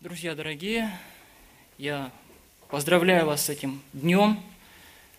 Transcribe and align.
Друзья 0.00 0.34
дорогие, 0.34 0.98
я 1.76 2.10
поздравляю 2.70 3.26
вас 3.26 3.44
с 3.44 3.48
этим 3.50 3.82
днем, 3.92 4.42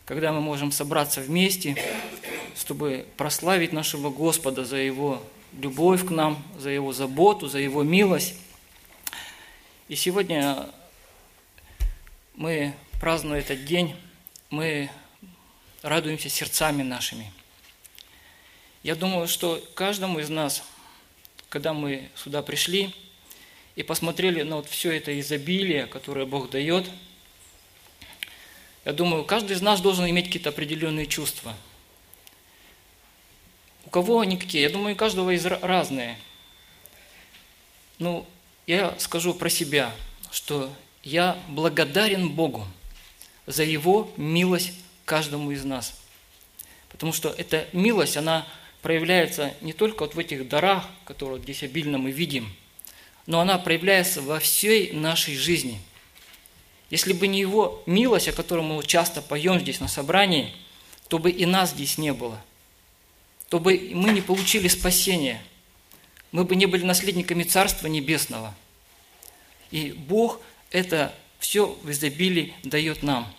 когда 0.06 0.34
мы 0.34 0.42
можем 0.42 0.72
собраться 0.72 1.22
вместе, 1.22 1.76
чтобы 2.58 3.06
прославить 3.16 3.74
нашего 3.74 4.10
Господа 4.10 4.66
за 4.66 4.78
Его 4.78 5.22
любовь 5.60 6.08
к 6.08 6.10
нам, 6.10 6.44
за 6.58 6.72
Его 6.72 6.94
заботу, 6.94 7.48
за 7.48 7.60
Его 7.60 7.84
милость. 7.84 8.34
И 9.88 9.96
сегодня 9.96 10.68
мы, 12.34 12.74
празднуя 13.00 13.42
этот 13.42 13.64
день, 13.66 13.96
мы 14.50 14.90
радуемся 15.84 16.28
сердцами 16.28 16.82
нашими. 16.82 17.32
Я 18.82 18.96
думаю, 18.96 19.28
что 19.28 19.64
каждому 19.76 20.18
из 20.18 20.30
нас, 20.30 20.64
когда 21.50 21.72
мы 21.72 22.10
сюда 22.16 22.42
пришли– 22.42 22.96
и 23.76 23.84
посмотрели 23.84 24.42
на 24.42 24.58
вот 24.58 24.68
все 24.68 24.92
это 24.92 25.18
изобилие, 25.20 25.86
которое 25.86 26.26
Бог 26.26 26.50
дает, 26.50 26.90
я 28.84 28.94
думаю, 28.94 29.24
каждый 29.24 29.56
из 29.56 29.62
нас 29.62 29.80
должен 29.80 30.10
иметь 30.10 30.26
какие-то 30.26 30.50
определенные 30.50 31.06
чувства. 31.06 31.56
У 33.86 33.90
кого 33.90 34.22
они 34.22 34.38
какие? 34.38 34.64
Я 34.64 34.70
думаю, 34.70 34.96
у 34.96 34.98
каждого 34.98 35.30
из 35.32 35.46
разные. 35.46 36.18
Ну, 38.00 38.26
я 38.66 38.96
скажу 38.98 39.34
про 39.34 39.50
себя, 39.50 39.94
что 40.32 40.74
я 41.04 41.38
благодарен 41.48 42.30
Богу 42.30 42.66
за 43.46 43.64
Его 43.64 44.12
милость 44.18 44.74
каждому 45.06 45.52
из 45.52 45.64
нас. 45.64 46.00
Потому 46.90 47.14
что 47.14 47.30
эта 47.30 47.68
милость, 47.74 48.18
она 48.18 48.48
проявляется 48.82 49.54
не 49.62 49.74
только 49.74 50.02
вот 50.02 50.16
в 50.16 50.20
этих 50.20 50.50
дарах, 50.50 50.88
которые 51.06 51.42
здесь 51.42 51.64
обильно 51.64 51.98
мы 51.98 52.12
видим– 52.12 52.52
но 53.26 53.40
она 53.40 53.58
проявляется 53.58 54.22
во 54.22 54.40
всей 54.40 54.92
нашей 54.94 55.36
жизни. 55.36 55.80
Если 56.90 57.14
бы 57.14 57.28
не 57.28 57.40
Его 57.40 57.82
милость, 57.86 58.28
о 58.28 58.34
которой 58.34 58.62
мы 58.62 58.84
часто 58.84 59.22
поем 59.22 59.60
здесь 59.60 59.80
на 59.80 59.88
собрании, 59.88 60.54
то 61.08 61.20
бы 61.20 61.30
и 61.32 61.46
нас 61.46 61.72
здесь 61.72 61.98
не 61.98 62.14
было. 62.14 62.42
То 63.50 63.60
бы 63.60 63.92
мы 63.94 64.12
не 64.12 64.22
получили 64.22 64.68
спасения. 64.68 65.42
Мы 66.32 66.46
бы 66.46 66.56
не 66.56 66.66
были 66.66 66.86
наследниками 66.86 67.44
Царства 67.44 67.88
Небесного. 67.88 68.54
И 69.72 69.92
Бог 69.92 70.42
это 70.72 71.14
все 71.40 71.68
в 71.84 71.92
изобилии 71.92 72.54
дает 72.64 73.04
нам. 73.04 73.32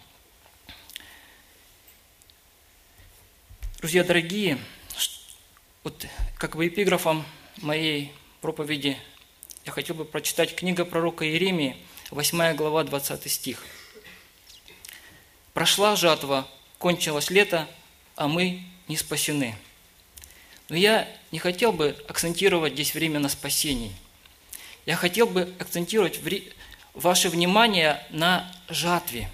Друзья 3.79 4.05
дорогие, 4.05 4.59
вот 5.83 6.07
как 6.39 6.57
бы 6.57 6.69
эпиграфом 6.69 7.25
моей 7.59 8.13
проповеди 8.41 8.97
я 9.65 9.71
хотел 9.71 9.95
бы 9.95 10.05
прочитать 10.05 10.57
книга 10.57 10.85
пророка 10.85 11.25
Иеремии, 11.25 11.77
8 12.11 12.57
глава, 12.57 12.83
20 12.83 13.31
стих. 13.31 13.65
«Прошла 15.55 15.95
жатва, 15.95 16.49
кончилось 16.79 17.31
лето, 17.31 17.69
а 18.17 18.27
мы 18.27 18.65
не 18.89 18.97
спасены». 18.97 19.55
Но 20.69 20.77
я 20.77 21.09
не 21.31 21.39
хотел 21.39 21.71
бы 21.71 21.97
акцентировать 22.09 22.73
здесь 22.73 22.95
время 22.95 23.21
на 23.21 23.29
спасении. 23.29 23.93
Я 24.87 24.97
хотел 24.97 25.27
бы 25.27 25.55
акцентировать 25.61 26.21
ваше 26.95 27.29
внимание 27.29 28.05
на 28.11 28.51
жатве, 28.69 29.31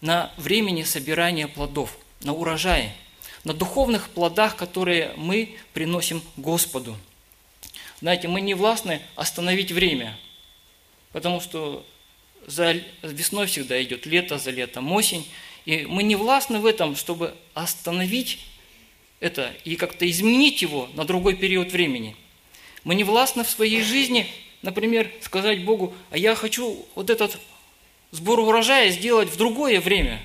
на 0.00 0.32
времени 0.36 0.82
собирания 0.82 1.46
плодов, 1.46 1.96
на 2.22 2.32
урожае, 2.32 2.94
на 3.44 3.52
духовных 3.52 4.08
плодах, 4.08 4.56
которые 4.56 5.12
мы 5.16 5.56
приносим 5.72 6.20
Господу– 6.36 6.96
знаете, 8.00 8.28
мы 8.28 8.40
не 8.40 8.54
властны 8.54 9.00
остановить 9.16 9.72
время, 9.72 10.16
потому 11.12 11.40
что 11.40 11.84
за 12.46 12.76
весной 13.02 13.46
всегда 13.46 13.82
идет 13.82 14.06
лето, 14.06 14.38
за 14.38 14.50
летом 14.50 14.90
осень, 14.92 15.26
и 15.64 15.84
мы 15.84 16.04
не 16.04 16.14
властны 16.14 16.60
в 16.60 16.66
этом, 16.66 16.94
чтобы 16.94 17.34
остановить 17.54 18.38
это 19.20 19.52
и 19.64 19.74
как-то 19.74 20.08
изменить 20.08 20.62
его 20.62 20.88
на 20.94 21.04
другой 21.04 21.34
период 21.34 21.72
времени. 21.72 22.14
Мы 22.84 22.94
не 22.94 23.02
властны 23.02 23.42
в 23.42 23.50
своей 23.50 23.82
жизни, 23.82 24.28
например, 24.62 25.10
сказать 25.20 25.64
Богу, 25.64 25.92
а 26.10 26.18
я 26.18 26.36
хочу 26.36 26.86
вот 26.94 27.10
этот 27.10 27.36
сбор 28.12 28.38
урожая 28.38 28.90
сделать 28.90 29.28
в 29.28 29.36
другое 29.36 29.80
время. 29.80 30.22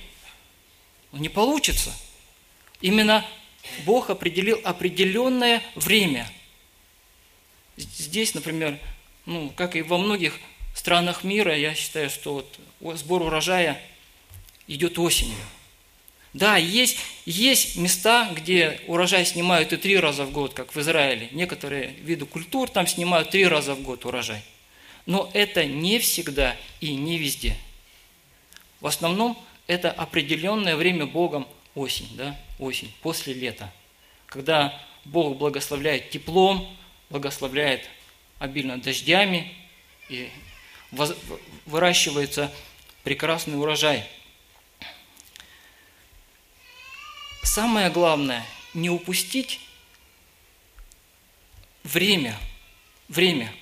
Не 1.12 1.30
получится. 1.30 1.92
Именно 2.82 3.26
Бог 3.86 4.12
определил 4.12 4.62
определенное 4.64 5.64
время– 5.76 6.32
Здесь, 7.78 8.34
например, 8.34 8.80
ну, 9.26 9.52
как 9.56 9.76
и 9.76 9.82
во 9.82 9.98
многих 9.98 10.40
странах 10.76 11.24
мира, 11.24 11.56
я 11.56 11.74
считаю, 11.74 12.10
что 12.10 12.48
вот 12.80 12.98
сбор 12.98 13.22
урожая 13.22 13.82
идет 14.68 15.00
осенью. 15.00 15.38
Да, 16.34 16.58
есть, 16.58 16.98
есть 17.26 17.78
места, 17.78 18.30
где 18.36 18.82
урожай 18.88 19.24
снимают 19.24 19.72
и 19.72 19.78
три 19.78 19.98
раза 19.98 20.26
в 20.26 20.32
год, 20.32 20.54
как 20.54 20.76
в 20.76 20.80
Израиле. 20.80 21.30
Некоторые 21.32 21.90
виды 22.02 22.26
культур 22.26 22.70
там 22.70 22.88
снимают 22.88 23.30
три 23.30 23.46
раза 23.46 23.76
в 23.76 23.82
год 23.82 24.06
урожай. 24.06 24.42
Но 25.06 25.30
это 25.34 25.66
не 25.66 26.00
всегда 26.00 26.56
и 26.80 26.96
не 26.96 27.18
везде. 27.18 27.56
В 28.82 28.88
основном 28.88 29.38
это 29.68 29.92
определенное 29.92 30.76
время 30.76 31.06
Богом 31.06 31.48
осень, 31.76 32.10
да, 32.14 32.38
осень, 32.58 32.92
после 33.02 33.34
лета. 33.34 33.72
Когда 34.26 34.82
Бог 35.06 35.38
благословляет 35.38 36.10
теплом, 36.10 36.68
благословляет 37.14 37.88
обильно 38.40 38.82
дождями, 38.82 39.54
и 40.10 40.32
выращивается 41.68 42.52
прекрасный 43.04 43.56
урожай. 43.56 44.04
Самое 47.44 47.92
главное– 47.92 48.44
не 48.74 48.90
упустить 48.90 49.60
время, 51.84 52.36
время 53.10 53.54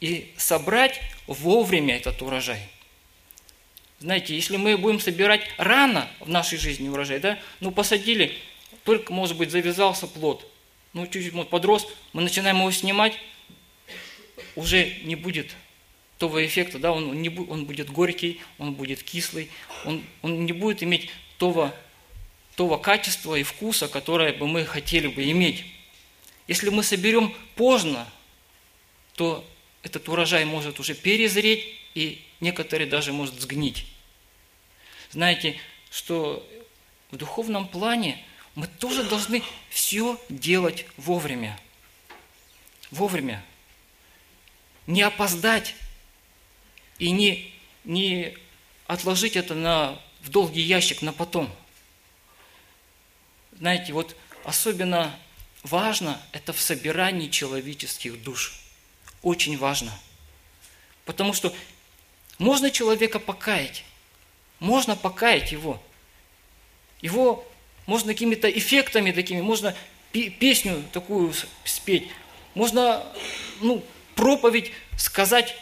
и 0.00 0.34
собрать 0.36 1.00
вовремя 1.28 1.94
этот 1.94 2.20
урожай. 2.20 2.68
Знаете, 4.00 4.34
если 4.34 4.56
мы 4.56 4.76
будем 4.76 4.98
собирать 4.98 5.48
рано 5.56 6.10
в 6.18 6.28
нашей 6.28 6.58
жизни 6.58 6.88
урожай, 6.88 7.20
да, 7.20 7.38
ну 7.60 7.70
посадили, 7.70 8.36
только, 8.82 9.12
может 9.12 9.36
быть, 9.36 9.52
завязался 9.52 10.08
плод– 10.08 10.48
ну, 10.92 11.06
чуть-чуть 11.06 11.32
вот 11.32 11.50
подрос, 11.50 11.86
мы 12.12 12.22
начинаем 12.22 12.58
его 12.58 12.70
снимать, 12.70 13.18
уже 14.54 14.94
не 15.04 15.16
будет 15.16 15.54
того 16.18 16.44
эффекта, 16.44 16.78
да, 16.78 16.92
он, 16.92 17.20
не, 17.20 17.30
он 17.30 17.64
будет 17.64 17.90
горький, 17.90 18.40
он 18.58 18.74
будет 18.74 19.02
кислый, 19.02 19.50
он, 19.84 20.04
он 20.20 20.44
не 20.44 20.52
будет 20.52 20.82
иметь 20.82 21.10
того, 21.38 21.72
того 22.54 22.78
качества 22.78 23.34
и 23.34 23.42
вкуса, 23.42 23.88
которое 23.88 24.32
бы 24.32 24.46
мы 24.46 24.64
хотели 24.64 25.06
бы 25.06 25.28
иметь. 25.30 25.64
Если 26.46 26.68
мы 26.68 26.82
соберем 26.82 27.34
поздно, 27.56 28.06
то 29.16 29.44
этот 29.82 30.08
урожай 30.08 30.44
может 30.44 30.78
уже 30.78 30.94
перезреть, 30.94 31.64
и 31.94 32.22
некоторые 32.40 32.88
даже 32.88 33.12
может 33.12 33.40
сгнить. 33.40 33.86
Знаете, 35.10 35.58
что 35.90 36.46
в 37.10 37.16
духовном 37.16 37.66
плане– 37.66 38.22
мы 38.54 38.66
тоже 38.66 39.04
должны 39.04 39.42
все 39.70 40.20
делать 40.28 40.86
вовремя. 40.96 41.58
Вовремя. 42.90 43.42
Не 44.86 45.02
опоздать 45.02 45.74
и 46.98 47.10
не, 47.10 47.54
не 47.84 48.36
отложить 48.86 49.36
это 49.36 49.54
на, 49.54 49.98
в 50.20 50.28
долгий 50.28 50.60
ящик 50.60 51.00
на 51.02 51.12
потом. 51.12 51.50
Знаете, 53.52 53.92
вот 53.92 54.16
особенно 54.44 55.18
важно 55.62 56.20
это 56.32 56.52
в 56.52 56.60
собирании 56.60 57.28
человеческих 57.28 58.22
душ. 58.22 58.60
Очень 59.22 59.56
важно. 59.56 59.92
Потому 61.04 61.32
что 61.32 61.54
можно 62.38 62.70
человека 62.70 63.18
покаять, 63.18 63.84
можно 64.58 64.96
покаять 64.96 65.52
его. 65.52 65.82
Его 67.00 67.48
можно 67.86 68.12
какими-то 68.12 68.50
эффектами 68.50 69.12
такими, 69.12 69.40
можно 69.40 69.74
песню 70.12 70.82
такую 70.92 71.34
спеть, 71.64 72.08
можно 72.54 73.04
ну, 73.60 73.82
проповедь 74.14 74.72
сказать, 74.96 75.56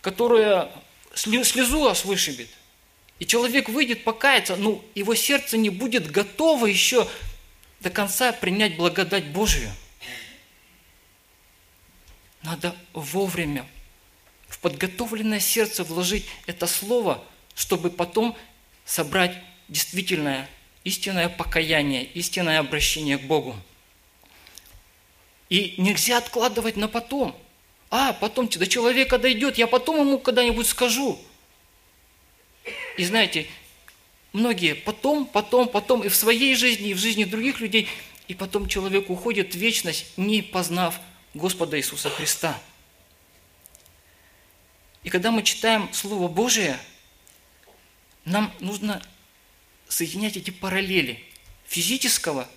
которая 0.00 0.70
слезу 1.14 1.88
аж 1.88 2.04
вышибет. 2.04 2.48
И 3.18 3.26
человек 3.26 3.68
выйдет 3.68 4.04
покаяться, 4.04 4.56
но 4.56 4.82
его 4.94 5.14
сердце 5.14 5.58
не 5.58 5.70
будет 5.70 6.10
готово 6.10 6.66
еще 6.66 7.06
до 7.80 7.90
конца 7.90 8.32
принять 8.32 8.76
благодать 8.76 9.26
Божию. 9.26 9.70
Надо 12.42 12.74
вовремя 12.94 13.66
в 14.48 14.58
подготовленное 14.58 15.40
сердце 15.40 15.84
вложить 15.84 16.26
это 16.46 16.66
слово, 16.66 17.22
чтобы 17.54 17.90
потом 17.90 18.36
собрать 18.86 19.36
действительное 19.68 20.48
истинное 20.84 21.28
покаяние, 21.28 22.04
истинное 22.04 22.58
обращение 22.58 23.18
к 23.18 23.22
Богу. 23.22 23.56
И 25.48 25.74
нельзя 25.78 26.18
откладывать 26.18 26.76
на 26.76 26.88
потом. 26.88 27.36
а, 27.90 28.12
потом 28.12 28.48
до 28.48 28.66
человека 28.66 29.18
дойдет, 29.18 29.58
я 29.58 29.66
потом 29.66 30.06
ему 30.06 30.18
когда-нибудь 30.18 30.66
скажу. 30.66 31.18
И 32.96 33.04
знаете, 33.04 33.48
многие 34.32 34.74
потом, 34.74 35.26
потом, 35.26 35.68
потом 35.68 36.02
и 36.04 36.08
в 36.08 36.14
своей 36.14 36.54
жизни, 36.54 36.90
и 36.90 36.94
в 36.94 36.98
жизни 36.98 37.24
других 37.24 37.60
людей, 37.60 37.88
и 38.28 38.34
потом 38.34 38.68
человек 38.68 39.10
уходит 39.10 39.54
в 39.54 39.58
вечность, 39.58 40.06
не 40.16 40.40
познав 40.40 41.00
Господа 41.34 41.76
Иисуса 41.78 42.10
Христа. 42.10 42.56
И 45.02 45.10
когда 45.10 45.32
мы 45.32 45.42
читаем 45.42 45.88
Слово 45.92 46.28
Божие, 46.28 46.78
нам 48.24 48.52
нужно 48.60 49.02
соединять 49.90 50.36
эти 50.36 50.50
параллели 50.50 51.22
физического, 51.66 52.48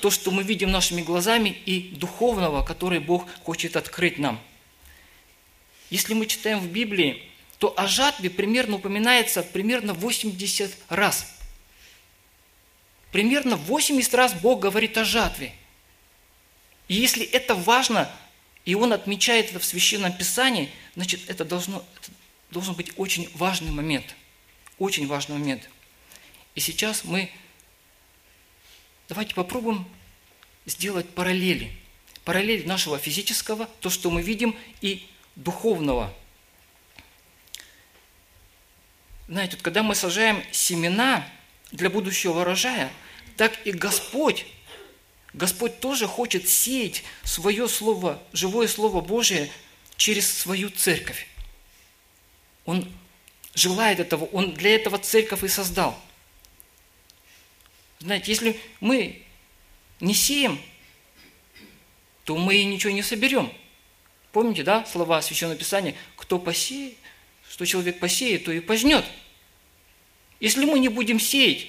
то, 0.00 0.10
что 0.10 0.30
мы 0.30 0.42
видим 0.42 0.70
нашими 0.70 1.02
глазами, 1.02 1.50
и 1.66 1.80
духовного, 1.80 2.64
который 2.64 3.00
Бог 3.00 3.26
хочет 3.42 3.76
открыть 3.76 4.18
нам. 4.18 4.40
Если 5.90 6.14
мы 6.14 6.26
читаем 6.26 6.60
в 6.60 6.68
Библии, 6.68 7.22
то 7.58 7.74
о 7.76 7.86
жатве 7.86 8.30
примерно 8.30 8.76
упоминается 8.76 9.42
примерно 9.42 9.94
80 9.94 10.76
раз. 10.88 11.34
Примерно 13.12 13.56
80 13.56 14.14
раз 14.14 14.34
Бог 14.34 14.60
говорит 14.60 14.96
о 14.98 15.04
жатве. 15.04 15.52
И 16.88 16.94
если 16.94 17.24
это 17.24 17.54
важно, 17.54 18.10
и 18.64 18.74
Он 18.74 18.92
отмечает 18.92 19.50
это 19.50 19.58
в 19.58 19.64
Священном 19.64 20.12
Писании, 20.12 20.70
значит, 20.94 21.20
это, 21.28 21.44
должно, 21.44 21.84
это 21.96 22.10
должен 22.50 22.74
быть 22.74 22.92
очень 22.96 23.30
важный 23.34 23.70
момент. 23.70 24.14
Очень 24.78 25.06
важный 25.06 25.38
момент. 25.38 25.68
И 26.56 26.60
сейчас 26.60 27.04
мы 27.04 27.30
давайте 29.08 29.34
попробуем 29.34 29.88
сделать 30.66 31.08
параллели. 31.08 31.70
Параллель 32.24 32.66
нашего 32.66 32.98
физического, 32.98 33.66
то, 33.80 33.88
что 33.90 34.10
мы 34.10 34.22
видим, 34.22 34.56
и 34.80 35.08
духовного– 35.36 36.12
знаете, 39.28 39.56
когда 39.56 39.82
мы 39.82 39.96
сажаем 39.96 40.42
семена 40.52 41.26
для 41.72 41.90
будущего 41.90 42.40
урожая, 42.40 42.92
так 43.36 43.52
и 43.66 43.72
Господь, 43.72 44.46
Господь 45.32 45.80
тоже 45.80 46.06
хочет 46.06 46.48
сеять 46.48 47.02
свое 47.24 47.68
Слово, 47.68 48.22
живое 48.32 48.68
Слово 48.68 49.00
Божие 49.00 49.50
через 49.96 50.32
свою 50.32 50.70
церковь. 50.70 51.26
Он 52.64 52.88
желает 53.54 53.98
этого, 53.98 54.26
Он 54.26 54.54
для 54.54 54.76
этого 54.76 54.98
церковь 54.98 55.42
и 55.42 55.48
создал. 55.48 56.00
Знаете, 58.00 58.30
если 58.30 58.60
мы 58.80 59.22
не 60.00 60.14
сеем, 60.14 60.60
то 62.24 62.36
мы 62.36 62.62
ничего 62.64 62.92
не 62.92 63.02
соберем. 63.02 63.52
Помните, 64.32 64.62
да, 64.62 64.84
слова 64.84 65.22
Священного 65.22 65.58
Писания? 65.58 65.94
Кто 66.16 66.38
посеет, 66.38 66.94
что 67.48 67.64
человек 67.64 67.98
посеет, 67.98 68.44
то 68.44 68.52
и 68.52 68.60
пожнет. 68.60 69.04
Если 70.40 70.64
мы 70.64 70.78
не 70.78 70.88
будем 70.88 71.18
сеять, 71.18 71.68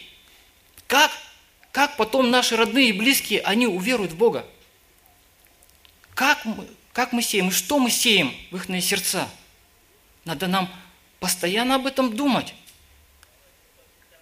как, 0.87 1.11
как 1.71 1.95
потом 1.95 2.29
наши 2.29 2.57
родные 2.57 2.89
и 2.89 2.93
близкие, 2.93 3.41
они 3.41 3.67
уверуют 3.67 4.11
в 4.11 4.17
Бога? 4.17 4.45
Как 6.13 6.43
мы, 6.43 6.67
как 6.91 7.13
мы 7.13 7.21
сеем 7.21 7.49
и 7.49 7.51
что 7.51 7.79
мы 7.79 7.89
сеем 7.89 8.33
в 8.51 8.57
их 8.57 8.83
сердца? 8.83 9.29
Надо 10.25 10.47
нам 10.47 10.69
постоянно 11.19 11.75
об 11.75 11.85
этом 11.85 12.15
думать. 12.15 12.53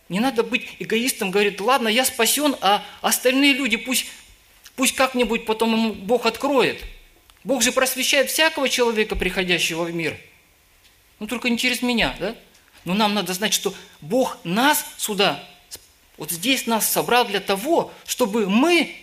Не 0.09 0.19
надо 0.19 0.43
быть 0.43 0.75
эгоистом, 0.79 1.31
говорит, 1.31 1.59
ладно, 1.61 1.87
я 1.87 2.05
спасен, 2.05 2.55
а 2.61 2.83
остальные 3.01 3.53
люди 3.53 3.77
пусть, 3.77 4.05
пусть 4.75 4.95
как-нибудь 4.95 5.45
потом 5.45 5.73
ему 5.73 5.93
Бог 5.93 6.25
откроет. 6.25 6.81
Бог 7.43 7.63
же 7.63 7.71
просвещает 7.71 8.29
всякого 8.29 8.69
человека, 8.69 9.15
приходящего 9.15 9.83
в 9.83 9.93
мир– 9.93 10.17
ну, 11.19 11.27
только 11.27 11.49
не 11.49 11.57
через 11.57 11.81
меня, 11.81 12.15
да? 12.19 12.35
Но 12.83 12.93
нам 12.93 13.13
надо 13.13 13.33
знать, 13.33 13.53
что 13.53 13.73
Бог 14.01 14.37
нас 14.43 14.85
сюда, 14.97 15.43
вот 16.17 16.31
здесь 16.31 16.67
нас 16.67 16.89
собрал 16.89 17.25
для 17.25 17.39
того, 17.39 17.91
чтобы 18.05 18.47
мы 18.47 18.95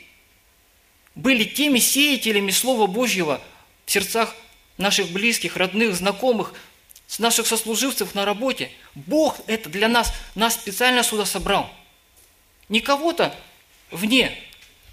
были 1.15 1.45
теми 1.45 1.79
сеятелями 1.79 2.51
Слова 2.51 2.87
Божьего 2.87 3.41
в 3.85 3.91
сердцах 3.91 4.35
наших 4.79 5.11
близких, 5.11 5.57
родных, 5.57 5.95
знакомых, 5.95 6.55
с 7.13 7.19
наших 7.19 7.47
сослуживцев 7.47 8.15
на 8.15 8.25
работе. 8.25 8.73
Бог 8.95 9.39
это 9.47 9.69
для 9.69 9.87
нас, 9.87 10.15
нас 10.35 10.55
специально 10.55 11.03
сюда 11.03 11.27
собрал. 11.27 11.71
Не 12.71 12.81
кого-то 12.81 13.39
вне, 13.91 14.35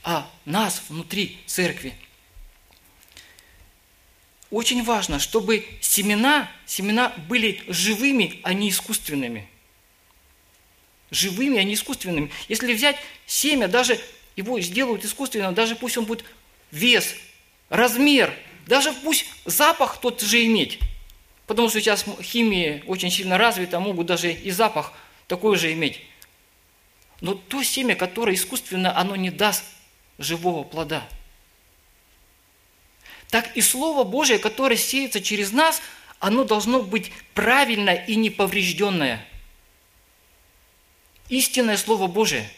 а 0.04 0.30
нас 0.44 0.82
внутри 0.90 1.38
церкви. 1.46 1.94
Очень 4.52 4.84
важно, 4.84 5.18
чтобы 5.18 5.66
семена, 5.80 6.52
семена 6.66 7.14
были 7.30 7.64
живыми, 7.68 8.42
а 8.44 8.54
не 8.54 8.70
искусственными. 8.70 9.48
Живыми, 11.12 11.58
а 11.58 11.64
не 11.64 11.76
искусственными. 11.76 12.32
Если 12.50 12.74
взять 12.74 12.98
семя, 13.28 13.70
даже 13.70 13.98
его 14.36 14.60
сделают 14.60 15.06
искусственно, 15.06 15.54
даже 15.54 15.78
пусть 15.78 15.98
он 15.98 16.04
будет 16.04 16.26
вес, 16.72 17.16
размер, 17.70 18.38
даже 18.68 18.92
пусть 18.92 19.26
запах 19.46 20.02
тот 20.02 20.20
же 20.20 20.44
иметь. 20.44 20.80
Потому 21.50 21.68
что 21.68 21.82
сейчас 21.82 22.06
химия 22.22 22.82
очень 22.88 23.12
сильно 23.12 23.38
развита, 23.38 23.82
могут 23.82 24.08
даже 24.08 24.32
и 24.32 24.52
запах 24.52 24.94
такой 25.28 25.58
же 25.58 25.74
иметь. 25.74 26.00
Но 27.20 27.34
то 27.34 27.62
семя, 27.64 27.96
которое 27.96 28.36
искусственно, 28.36 28.98
оно 28.98 29.18
не 29.18 29.32
даст 29.32 29.66
живого 30.18 30.64
плода– 30.64 31.06
так 33.30 33.56
и 33.56 33.62
Слово 33.62 34.04
Божие, 34.04 34.40
которое 34.40 34.76
сеется 34.76 35.22
через 35.22 35.52
нас, 35.52 35.82
оно 36.20 36.44
должно 36.44 36.82
быть 36.82 37.12
правильное 37.34 38.04
и 38.06 38.16
неповрежденное. 38.16 39.26
Истинное 41.30 41.78
Слово 41.78 42.08
Божие, 42.08 42.50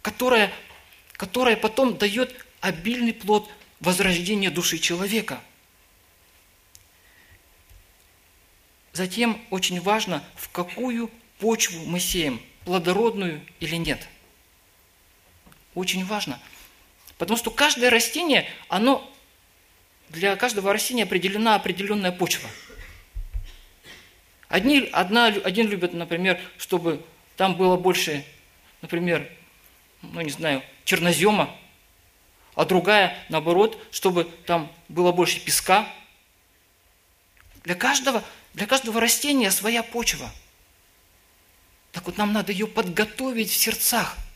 которое, 0.00 0.52
которое 1.14 1.56
потом 1.56 1.98
дает 1.98 2.46
обильный 2.60 3.12
плод 3.12 3.50
возрождения 3.80 4.50
души 4.50 4.78
человека. 4.78 5.40
Затем 8.96 9.40
очень 9.50 9.80
важно, 9.80 10.24
в 10.34 10.48
какую 10.48 11.10
почву 11.38 11.84
мы 11.84 12.00
сеем, 12.00 12.40
плодородную 12.64 13.42
или 13.60 13.76
нет. 13.76 14.08
Очень 15.74 16.04
важно– 16.04 16.40
Потому 17.18 17.38
что 17.38 17.50
каждое 17.50 17.90
растение, 17.90 18.46
оно, 18.68 19.10
для 20.10 20.36
каждого 20.36 20.72
растения 20.72 21.04
определена 21.04 21.54
определенная 21.54 22.12
почва. 22.12 22.48
Одни, 24.48 24.88
одна, 24.92 25.26
один 25.26 25.68
любит, 25.68 25.92
например, 25.92 26.38
чтобы 26.58 27.04
там 27.36 27.56
было 27.56 27.76
больше, 27.76 28.24
например, 28.82 29.28
ну 30.02 30.20
не 30.20 30.30
знаю, 30.30 30.62
чернозема, 30.84 31.54
а 32.54 32.64
другая, 32.64 33.16
наоборот, 33.28 33.78
чтобы 33.90 34.24
там 34.24 34.70
было 34.88 35.10
больше 35.10 35.40
песка. 35.40 35.88
Для 37.64 37.74
каждого, 37.74 38.22
для 38.56 38.66
каждого 38.66 39.00
растения 39.00 39.52
своя 39.52 39.84
почва. 39.84 40.28
Так 41.92 42.06
вот 42.06 42.18
нам 42.18 42.32
надо 42.32 42.50
ее 42.50 42.66
подготовить 42.66 43.50
в 43.50 43.56
сердцах– 43.56 44.16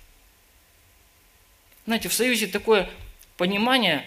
знаете, 1.87 2.09
в 2.09 2.15
Союзе 2.15 2.47
такое 2.47 2.89
понимание, 3.37 4.07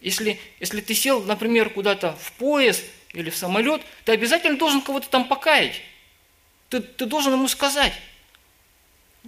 если, 0.00 0.40
если 0.60 0.80
ты 0.80 0.94
сел, 0.94 1.22
например, 1.22 1.70
куда-то 1.70 2.16
в 2.16 2.32
поезд 2.32 2.82
или 3.12 3.30
в 3.30 3.36
самолет, 3.36 3.82
ты 4.04 4.12
обязательно 4.12 4.56
должен 4.56 4.80
кого-то 4.80 5.08
там 5.08 5.28
покаять. 5.28 5.80
Ты, 6.68 6.80
ты 6.80 7.06
должен 7.06 7.34
ему 7.34 7.48
сказать. 7.48 7.92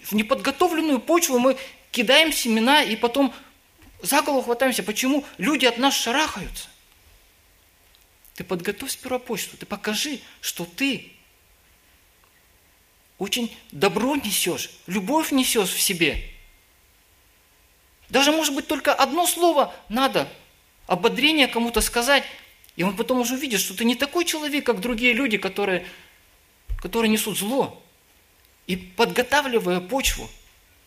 В 0.02 0.12
неподготовленную 0.12 1.00
почву 1.00 1.38
мы 1.38 1.56
кидаем 1.92 2.32
семена 2.32 2.82
и 2.82 2.96
потом 2.96 3.34
за 4.02 4.22
голову 4.22 4.42
хватаемся. 4.42 4.82
Почему 4.82 5.24
люди 5.38 5.66
от 5.66 5.78
нас 5.78 5.94
шарахаются? 5.94 6.68
Ты 8.40 8.44
подготовь 8.44 8.92
сперва 8.92 9.18
почту, 9.18 9.58
ты 9.58 9.66
покажи, 9.66 10.18
что 10.40 10.64
ты 10.64 11.12
очень 13.18 13.54
добро 13.70 14.16
несешь, 14.16 14.70
любовь 14.86 15.30
несешь 15.30 15.68
в 15.68 15.80
себе– 15.82 16.26
даже, 18.08 18.32
может 18.32 18.54
быть, 18.54 18.66
только 18.66 18.94
одно 18.94 19.26
слово 19.26 19.74
надо, 19.90 20.26
ободрение 20.86 21.48
кому-то 21.48 21.82
сказать, 21.82 22.24
и 22.76 22.82
он 22.82 22.96
потом 22.96 23.20
уже 23.20 23.34
увидит, 23.34 23.60
что 23.60 23.76
ты 23.76 23.84
не 23.84 23.94
такой 23.94 24.24
человек, 24.24 24.64
как 24.64 24.80
другие 24.80 25.12
люди, 25.12 25.36
которые, 25.36 25.86
которые 26.78 27.10
несут 27.10 27.38
зло. 27.38 27.82
И 28.66 28.76
подготавливая 28.76 29.80
почву, 29.80 30.30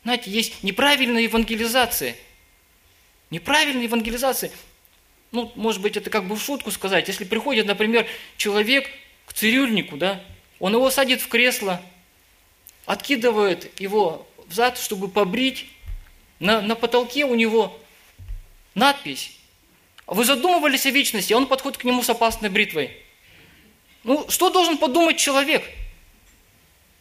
знаете, 0.03 0.31
есть 0.31 0.63
неправильная 0.63 1.21
евангелизация. 1.21 2.15
Неправильная 3.29 3.83
евангелизация. 3.83 4.51
Ну, 5.33 5.51
может 5.55 5.81
быть, 5.81 5.97
это 5.97 6.11
как 6.11 6.25
бы 6.25 6.35
в 6.35 6.41
шутку 6.41 6.69
сказать. 6.69 7.07
Если 7.07 7.25
приходит, 7.25 7.65
например, 7.65 8.07
человек 8.37 8.87
к 9.25 9.33
цирюльнику, 9.33 9.97
да, 9.97 10.23
он 10.59 10.73
его 10.73 10.91
садит 10.91 11.21
в 11.21 11.27
кресло, 11.27 11.81
откидывает 12.85 13.79
его 13.81 14.27
взад, 14.45 14.77
чтобы 14.77 15.09
побрить, 15.09 15.65
на, 16.39 16.61
на 16.61 16.75
потолке 16.75 17.25
у 17.25 17.33
него 17.35 17.79
надпись 18.75 19.31
Вы 20.05 20.23
задумывались 20.23 20.85
о 20.85 20.91
вечности, 20.91 21.33
а 21.33 21.37
он 21.37 21.47
подходит 21.47 21.79
к 21.79 21.83
нему 21.83 22.03
с 22.03 22.09
опасной 22.11 22.49
бритвой. 22.49 22.95
Ну, 24.03 24.29
что 24.29 24.51
должен 24.51 24.77
подумать 24.77 25.17
человек? 25.17 25.63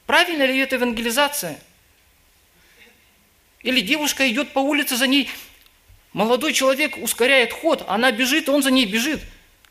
Правильно 0.07 0.45
ли 0.45 0.59
это 0.59 0.77
евангелизация? 0.77 1.63
Или 3.63 3.83
девушка 3.83 4.27
идет 4.31 4.53
по 4.55 4.61
улице, 4.61 4.97
за 4.97 5.07
ней 5.07 5.29
молодой 6.13 6.53
человек 6.53 6.97
ускоряет 6.99 7.53
ход, 7.53 7.85
она 7.89 8.13
бежит, 8.13 8.49
он 8.49 8.63
за 8.63 8.71
ней 8.71 8.87
бежит. 8.87 9.21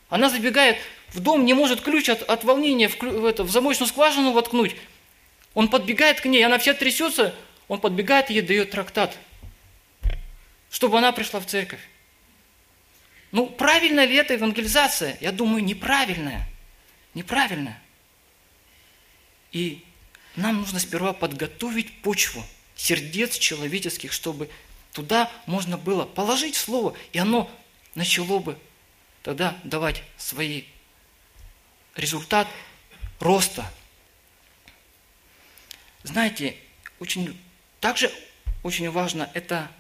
Она 0.10 0.30
забегает 0.30 0.78
в 1.10 1.20
дом, 1.20 1.46
не 1.46 1.54
может 1.54 1.82
ключ 1.82 2.10
от, 2.10 2.22
от 2.24 2.44
волнения 2.44 2.90
в, 2.90 3.00
в, 3.02 3.26
это, 3.26 3.44
в 3.44 3.52
замочную 3.52 3.88
скважину 3.88 4.32
воткнуть. 4.32 4.76
Он 5.54 5.68
подбегает 5.68 6.22
к 6.22 6.26
ней, 6.26 6.44
она 6.46 6.58
вся 6.58 6.74
трясется, 6.74 7.36
он 7.68 7.80
подбегает 7.80 8.30
и 8.30 8.36
ей 8.36 8.42
дает 8.42 8.72
трактат, 8.72 9.18
чтобы 10.70 10.98
она 10.98 11.12
пришла 11.12 11.40
в 11.40 11.46
церковь. 11.46 11.82
Ну, 13.32 13.48
правильная 13.48 14.06
ли 14.06 14.16
это 14.16 14.34
евангелизация? 14.34 15.18
Я 15.22 15.32
думаю, 15.32 15.64
неправильная. 15.64 16.48
Неправильная. 17.14 17.82
И 19.52 19.84
нам 20.36 20.60
нужно 20.60 20.80
сперва 20.80 21.14
подготовить 21.14 22.02
почву 22.02 22.44
сердец 22.76 23.38
человеческих, 23.38 24.12
чтобы 24.12 24.50
туда 24.94 25.32
можно 25.46 25.78
было 25.78 26.06
положить 26.06 26.56
слово, 26.56 26.96
и 27.14 27.20
оно 27.20 27.50
начало 27.96 28.40
бы 28.40 28.58
тогда 29.24 29.58
давать 29.64 30.04
свои 30.18 30.64
результат 31.96 32.48
роста. 33.20 33.66
Знаете, 36.04 36.56
очень, 37.00 37.40
также 37.80 38.12
очень 38.64 38.90
важно 38.90 39.30
это 39.34 39.72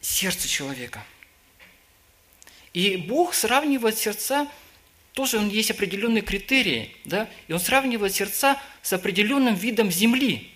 сердце 0.00 0.48
человека. 0.48 1.04
И 2.72 2.96
Бог 2.96 3.32
сравнивает 3.34 3.96
сердца, 3.96 4.48
тоже 5.12 5.38
он 5.38 5.48
есть 5.48 5.70
определенные 5.70 6.20
критерии, 6.20 6.94
да, 7.06 7.28
и 7.48 7.52
он 7.54 7.58
сравнивает 7.58 8.14
сердца 8.14 8.60
с 8.82 8.92
определенным 8.92 9.54
видом 9.54 9.90
земли. 9.90 10.52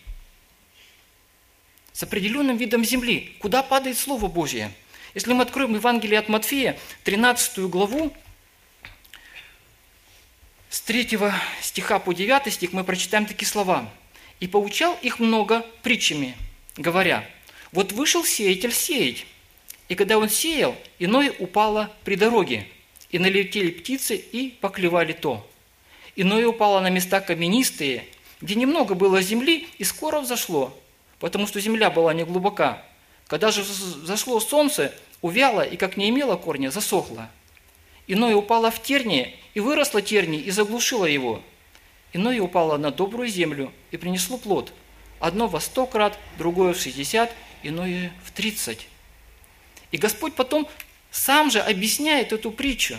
С 1.93 2.03
определенным 2.03 2.57
видом 2.57 2.85
земли. 2.85 3.37
Куда 3.41 3.63
падает 3.63 3.99
Слово 3.99 4.29
Божье? 4.29 4.73
Если 5.15 5.33
мы 5.33 5.43
откроем 5.43 5.75
Евангелие 5.75 6.19
от 6.19 6.29
Матфея, 6.29 6.79
13 7.05 7.59
главу, 7.61 8.13
с 10.69 10.81
3 10.83 11.09
стиха 11.61 11.99
по 11.99 12.15
9 12.15 12.53
стих 12.53 12.73
мы 12.73 12.85
прочитаем 12.85 13.27
такие 13.27 13.49
слова. 13.49 13.91
«И 14.39 14.47
поучал 14.47 14.97
их 15.03 15.19
много 15.19 15.67
притчами, 15.83 16.37
говоря, 16.77 17.29
вот 17.73 17.93
вышел 17.93 18.25
сеятель 18.25 18.73
сеять, 18.73 19.27
и 19.89 19.95
когда 19.97 20.17
он 20.17 20.29
сеял, 20.29 20.77
иное 20.99 21.33
упало 21.39 21.93
при 22.05 22.15
дороге, 22.15 22.67
и 23.11 23.19
налетели 23.19 23.71
птицы 23.71 24.17
и 24.17 24.51
поклевали 24.51 25.13
то. 25.13 25.47
Иное 26.17 26.47
упало 26.47 26.81
на 26.81 26.89
места 26.89 27.21
каменистые, 27.21 28.05
где 28.41 28.55
немного 28.55 28.95
было 28.95 29.21
земли, 29.21 29.69
и 29.79 29.85
скоро 29.85 30.21
взошло, 30.21 30.79
потому 31.21 31.47
что 31.47 31.61
земля 31.61 31.91
была 31.91 32.13
не 32.13 32.25
глубока. 32.25 32.83
Когда 33.29 33.53
же 33.53 33.63
зашло 33.63 34.41
солнце, 34.41 34.93
увяло 35.21 35.61
и, 35.61 35.77
как 35.77 35.97
не 35.97 36.09
имело 36.09 36.37
корня, 36.37 36.71
засохло. 36.71 37.31
Иное 38.09 38.35
упало 38.35 38.73
в 38.73 38.83
тернии, 38.83 39.37
и 39.55 39.61
выросло 39.61 40.03
терни, 40.03 40.41
и 40.41 40.51
заглушило 40.51 41.05
его. 41.05 41.43
Иное 42.13 42.41
упало 42.41 42.77
на 42.77 42.91
добрую 42.91 43.29
землю 43.29 43.73
и 43.93 43.97
принесло 43.97 44.37
плод. 44.37 44.73
Одно 45.21 45.47
во 45.47 45.61
сто 45.61 45.87
крат, 45.87 46.19
другое 46.39 46.73
в 46.73 46.81
шестьдесят, 46.81 47.33
иное 47.63 48.13
в 48.25 48.33
тридцать. 48.33 48.89
И 49.93 49.97
Господь 49.97 50.35
потом 50.35 50.67
сам 51.11 51.51
же 51.51 51.61
объясняет 51.61 52.33
эту 52.33 52.51
притчу. 52.51 52.97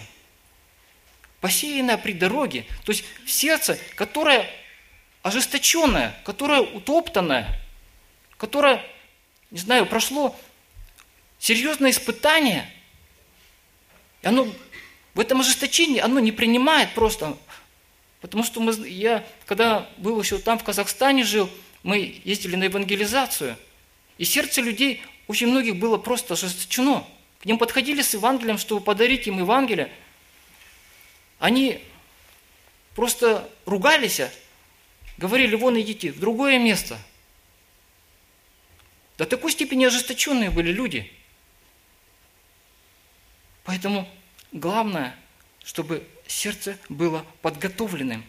Посеянное 1.41 1.97
при 1.97 2.13
дороге, 2.13 2.65
то 2.85 2.91
есть 2.91 3.03
сердце, 3.25 3.79
которое 3.95 4.47
ожесточенное, 5.23 6.15
которое 6.23 6.61
утоптанное, 6.61 7.59
которое, 8.41 8.83
не 9.51 9.59
знаю, 9.59 9.85
прошло 9.85 10.35
серьезное 11.37 11.91
испытание, 11.91 12.67
и 14.23 14.27
оно 14.27 14.51
в 15.13 15.19
этом 15.19 15.41
ожесточении 15.41 15.99
оно 15.99 16.19
не 16.19 16.31
принимает 16.31 16.91
просто. 16.95 17.37
Потому 18.19 18.43
что 18.43 18.59
мы, 18.59 18.73
я, 18.87 19.23
когда 19.45 19.87
был 19.97 20.19
еще 20.19 20.39
там, 20.39 20.57
в 20.57 20.63
Казахстане 20.63 21.23
жил, 21.23 21.51
мы 21.83 22.19
ездили 22.23 22.55
на 22.55 22.63
евангелизацию. 22.63 23.57
И 24.17 24.25
сердце 24.25 24.61
людей, 24.61 25.03
очень 25.27 25.45
многих 25.45 25.75
было 25.75 25.99
просто 25.99 26.33
ожесточено. 26.33 27.05
К 27.41 27.45
ним 27.45 27.59
подходили 27.59 28.01
с 28.01 28.15
Евангелием, 28.15 28.57
чтобы 28.57 28.81
подарить 28.81 29.27
им 29.27 29.37
Евангелие. 29.37 29.91
Они 31.37 31.79
просто 32.95 33.47
ругались, 33.67 34.19
говорили, 35.19 35.53
вон 35.53 35.79
идите, 35.79 36.11
в 36.11 36.19
другое 36.19 36.57
место. 36.57 36.97
До 39.21 39.27
такой 39.27 39.51
степени 39.51 39.85
ожесточенные 39.85 40.49
были 40.49 40.71
люди. 40.71 41.11
Поэтому 43.63 44.09
Главное, 44.51 45.15
чтобы 45.63 46.05
сердце 46.27 46.75
было 46.89 47.23
подготовленным. 47.43 48.25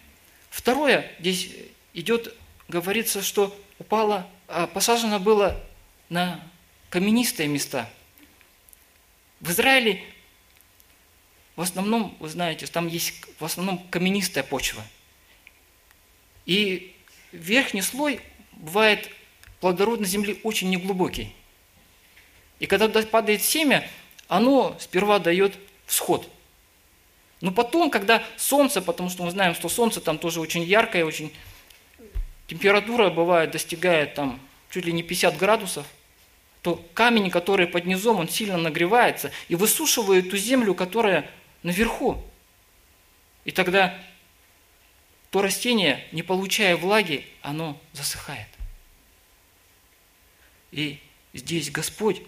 Второе, 0.51 1.11
здесь 1.19 1.49
идет, 1.95 2.37
говорится, 2.69 3.23
что 3.23 3.59
упало, 3.79 4.29
а, 4.49 4.67
посажено 4.67 5.19
было 5.19 5.59
на 6.11 6.47
каменистые 6.91 7.49
места. 7.49 7.91
В 9.41 9.51
Израиле 9.51 10.05
в 11.57 11.63
основном, 11.63 12.17
вы 12.21 12.29
знаете, 12.29 12.67
там 12.67 12.87
есть 12.87 13.15
в 13.41 13.45
основном 13.47 13.79
каменистая 13.89 14.45
почва. 14.45 14.85
И 16.45 16.95
верхний 17.33 17.83
слой 17.83 18.21
бывает 18.53 19.11
плодородной 19.63 20.09
земли 20.09 20.41
очень 20.43 20.71
неглубокий. 20.71 21.33
И 22.59 22.67
когда 22.67 22.89
падает 22.89 23.43
семя, 23.43 23.89
оно 24.27 24.77
сперва 24.81 25.21
дает 25.21 25.55
всход. 25.87 26.29
Но 27.41 27.53
потом, 27.53 27.89
когда 27.89 28.25
солнце, 28.37 28.83
потому 28.83 29.09
что 29.09 29.23
мы 29.23 29.31
знаем, 29.31 29.55
что 29.55 29.69
солнце 29.69 30.01
там 30.01 30.19
тоже 30.19 30.41
очень 30.41 30.65
яркое, 30.65 31.05
очень 31.05 31.33
температура 32.49 33.09
бывает, 33.09 33.53
достигает 33.53 34.15
там 34.15 34.41
чуть 34.69 34.85
ли 34.85 34.93
не 34.93 35.05
50 35.05 35.39
градусов, 35.39 35.87
то 36.63 36.85
камень, 36.93 37.31
который 37.31 37.69
под 37.69 37.87
низом, 37.87 38.19
он 38.19 38.29
сильно 38.29 38.57
нагревается 38.57 39.31
и 39.47 39.55
высушивает 39.55 40.29
ту 40.29 40.37
землю, 40.37 40.75
которая 40.75 41.31
наверху. 41.63 42.21
И 43.45 43.53
тогда 43.53 43.97
то 45.31 45.41
растение, 45.41 46.05
не 46.11 46.25
получая 46.25 46.77
влаги, 46.77 47.25
оно 47.43 47.81
засыхает. 47.93 48.49
И 50.73 50.99
здесь 51.33 51.71
Господь 51.71 52.21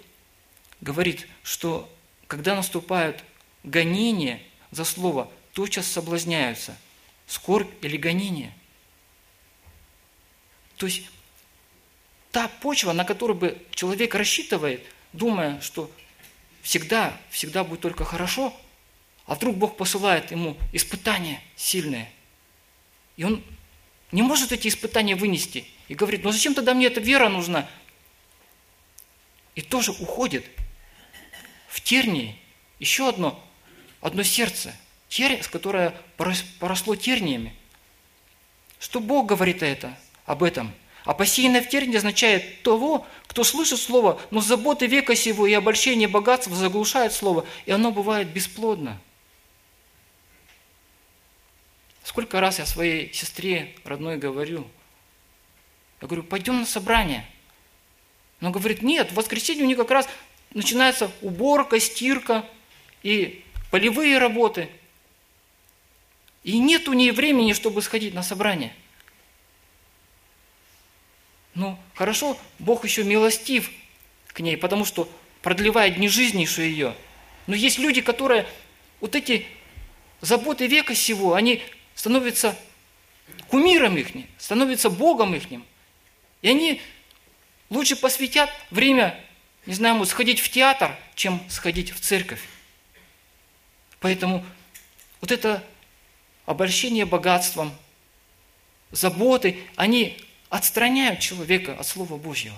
говорит, 0.81 1.27
что 1.43 1.93
когда 2.29 2.55
наступают 2.55 3.25
гонение 3.65 4.41
за 4.71 4.85
слово 4.85 5.31
тотчас 5.53 5.87
соблазняются. 5.87 6.77
Скорбь 7.27 7.73
или 7.83 7.97
гонение. 7.97 8.53
То 10.77 10.87
есть 10.87 11.09
та 12.33 12.49
почва, 12.49 12.93
на 12.93 13.05
которую 13.05 13.39
бы 13.39 13.59
человек 13.71 14.15
рассчитывает, 14.15 14.85
думая, 15.13 15.61
что 15.61 15.91
всегда, 16.63 17.19
всегда 17.31 17.65
будет 17.65 17.81
только 17.81 18.05
хорошо, 18.05 18.55
а 19.27 19.37
вдруг 19.37 19.57
Бог 19.57 19.77
посылает 19.77 20.33
ему 20.33 20.57
испытания 20.73 21.41
сильные. 21.57 22.11
И 23.17 23.25
он 23.25 23.43
не 24.13 24.23
может 24.23 24.53
эти 24.53 24.69
испытания 24.69 25.15
вынести. 25.15 25.65
И 25.89 25.95
говорит, 25.95 26.25
ну 26.25 26.33
зачем 26.33 26.55
тогда 26.55 26.75
мне 26.75 26.87
эта 26.87 27.01
вера 27.01 27.29
нужна? 27.29 27.71
И 29.55 29.63
тоже 29.63 29.93
уходит 29.93 30.45
в 31.69 31.81
тернии. 31.81 32.39
Еще 32.79 33.09
одно 33.09 33.41
одно 34.05 34.23
сердце, 34.23 34.75
терь, 35.09 35.43
которое 35.51 35.95
поросло 36.59 36.95
терниями. 36.95 37.55
Что 38.79 39.01
Бог 39.01 39.27
говорит 39.27 39.63
это, 39.63 39.97
об 40.27 40.43
этом? 40.43 40.75
А 41.07 41.15
посеянное 41.15 41.63
в 41.63 41.69
тернии 41.71 41.97
означает 41.97 42.63
того, 42.63 43.07
кто 43.27 43.45
слышит 43.45 43.81
слово, 43.81 44.21
но 44.31 44.41
заботы 44.41 44.87
века 44.87 45.17
сего 45.17 45.47
и 45.47 45.55
обольщение 45.55 46.07
богатств 46.07 46.53
заглушает 46.53 47.15
слово, 47.15 47.47
и 47.65 47.73
оно 47.73 47.93
бывает 47.93 48.29
бесплодно. 48.29 49.01
Сколько 52.03 52.41
раз 52.41 52.59
я 52.59 52.67
своей 52.67 53.13
сестре 53.15 53.75
родной 53.85 54.19
говорю, 54.19 54.69
я 56.03 56.09
говорю, 56.09 56.25
пойдем 56.25 56.61
на 56.61 56.67
собрание. 56.67 57.27
Но 58.45 58.51
говорит, 58.51 58.83
нет, 58.83 59.11
в 59.11 59.15
воскресенье 59.15 59.65
у 59.65 59.67
них 59.67 59.79
как 59.79 59.91
раз 59.91 60.07
начинается 60.53 61.11
уборка, 61.23 61.81
стирка, 61.81 62.45
и 63.03 63.43
полевые 63.71 64.19
работы. 64.19 64.69
И 66.43 66.59
нет 66.59 66.87
у 66.87 66.93
нее 66.93 67.15
времени, 67.15 67.55
чтобы 67.55 67.81
сходить 67.81 68.13
на 68.13 68.23
собрание. 68.23 68.75
Ну, 71.55 71.79
хорошо, 71.95 72.37
Бог 72.59 72.85
еще 72.85 73.03
милостив 73.03 73.71
к 74.27 74.41
ней, 74.41 74.59
потому 74.59 74.85
что 74.85 75.09
продлевает 75.41 75.95
дни 75.95 76.09
жизни 76.09 76.43
еще 76.43 76.69
ее. 76.69 76.95
Но 77.47 77.55
есть 77.55 77.79
люди, 77.79 78.03
которые 78.03 78.47
вот 79.01 79.15
эти 79.17 79.47
заботы 80.21 80.67
века 80.67 80.95
сего, 80.95 81.33
они 81.33 81.63
становятся 81.95 82.55
кумиром 83.49 83.97
их, 83.97 84.09
становятся 84.37 84.91
Богом 84.91 85.35
их. 85.35 85.45
И 86.43 86.49
они 86.51 86.83
лучше 87.71 87.97
посвятят 87.97 88.50
время, 88.71 89.18
не 89.66 89.75
знаю, 89.75 89.97
вот 89.97 90.09
сходить 90.09 90.40
в 90.40 90.49
театр, 90.49 90.97
чем 91.14 91.42
сходить 91.49 91.92
в 91.92 92.00
церковь. 92.00 92.42
Поэтому 94.00 94.44
вот 95.21 95.33
это 95.33 95.64
обольщение 96.47 97.06
богатством, 97.06 97.75
заботы, 98.90 99.59
они 99.76 100.18
отстраняют 100.50 101.21
человека 101.21 101.75
от 101.78 101.87
Слова 101.87 102.16
Божьего. 102.16 102.56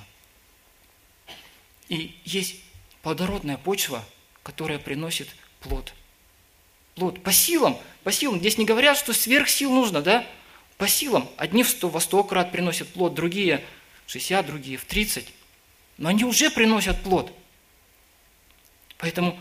И 1.89 2.19
есть 2.25 2.57
плодородная 3.03 3.57
почва, 3.57 4.05
которая 4.43 4.79
приносит 4.79 5.29
плод. 5.61 5.95
Плод 6.97 7.23
по 7.23 7.33
силам, 7.33 7.79
по 8.03 8.11
силам. 8.11 8.41
Здесь 8.41 8.59
не 8.59 8.65
говорят, 8.65 8.99
что 8.99 9.13
сверх 9.13 9.49
сил 9.49 9.71
нужно, 9.71 10.03
да? 10.03 10.27
По 10.79 10.89
силам. 10.89 11.29
Одни 11.37 11.63
в 11.63 11.69
100, 11.69 11.89
во 11.89 12.01
100 12.01 12.25
крат 12.25 12.53
приносят 12.53 12.89
плод, 12.89 13.15
другие 13.15 13.65
60, 14.07 14.47
другие 14.47 14.79
в 14.79 14.85
30. 14.85 15.33
Но 15.99 16.09
они 16.09 16.25
уже 16.25 16.51
приносят 16.51 17.03
плод. 17.03 17.33
Поэтому 18.99 19.39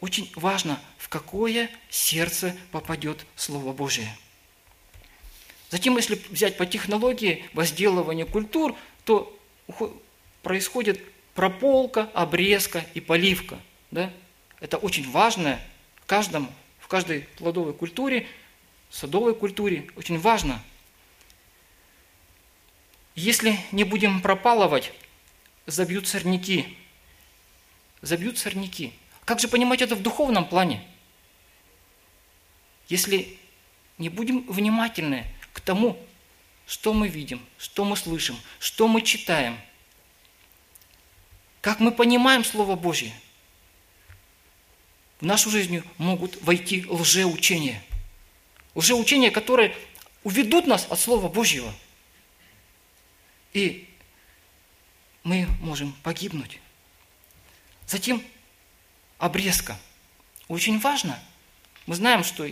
очень 0.00 0.30
важно, 0.34 0.80
в 0.98 1.08
какое 1.08 1.70
сердце 1.88 2.56
попадет 2.70 3.24
Слово 3.36 3.72
Божие. 3.72 4.16
Затем, 5.70 5.96
если 5.96 6.20
взять 6.28 6.56
по 6.58 6.66
технологии 6.66 7.44
возделывания 7.54 8.26
культур, 8.26 8.76
то 9.04 9.38
происходит 10.42 11.00
прополка, 11.34 12.10
обрезка 12.14 12.84
и 12.94 13.00
поливка. 13.00 13.58
Да? 13.90 14.12
Это 14.60 14.76
очень 14.76 15.10
важно 15.10 15.58
в, 15.96 16.06
каждом, 16.06 16.50
в 16.78 16.88
каждой 16.88 17.20
плодовой 17.38 17.72
культуре, 17.72 18.26
садовой 18.90 19.34
культуре, 19.34 19.88
очень 19.96 20.18
важно. 20.18 20.62
Если 23.14 23.58
не 23.72 23.84
будем 23.84 24.20
пропалывать, 24.22 24.92
забьют 25.66 26.08
сорняки. 26.08 26.76
Забьют 28.00 28.38
сорняки. 28.38 28.92
Как 29.24 29.40
же 29.40 29.48
понимать 29.48 29.82
это 29.82 29.94
в 29.94 30.02
духовном 30.02 30.46
плане? 30.46 30.82
Если 32.88 33.38
не 33.98 34.08
будем 34.08 34.46
внимательны 34.50 35.26
к 35.52 35.60
тому, 35.60 35.98
что 36.66 36.92
мы 36.92 37.08
видим, 37.08 37.40
что 37.58 37.84
мы 37.84 37.96
слышим, 37.96 38.36
что 38.58 38.88
мы 38.88 39.02
читаем, 39.02 39.58
как 41.60 41.80
мы 41.80 41.92
понимаем 41.92 42.44
Слово 42.44 42.74
Божье, 42.74 43.12
в 45.20 45.24
нашу 45.24 45.50
жизнь 45.50 45.82
могут 45.98 46.42
войти 46.42 46.84
лжеучения. 46.88 47.80
Лжеучения, 48.74 49.30
которые 49.30 49.76
уведут 50.24 50.66
нас 50.66 50.86
от 50.90 50.98
Слова 50.98 51.28
Божьего. 51.28 51.72
И 53.52 53.88
мы 55.24 55.46
можем 55.60 55.92
погибнуть. 56.02 56.58
Затем 57.86 58.22
обрезка. 59.18 59.78
Очень 60.48 60.78
важно. 60.78 61.18
Мы 61.86 61.94
знаем, 61.94 62.24
что 62.24 62.48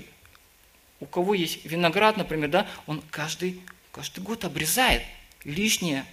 у 1.00 1.06
кого 1.06 1.34
есть 1.34 1.64
виноград, 1.64 2.16
например, 2.16 2.50
да, 2.50 2.68
он 2.86 3.02
каждый, 3.10 3.60
каждый 3.92 4.20
год 4.20 4.44
обрезает 4.44 5.02
лишнее. 5.44 6.04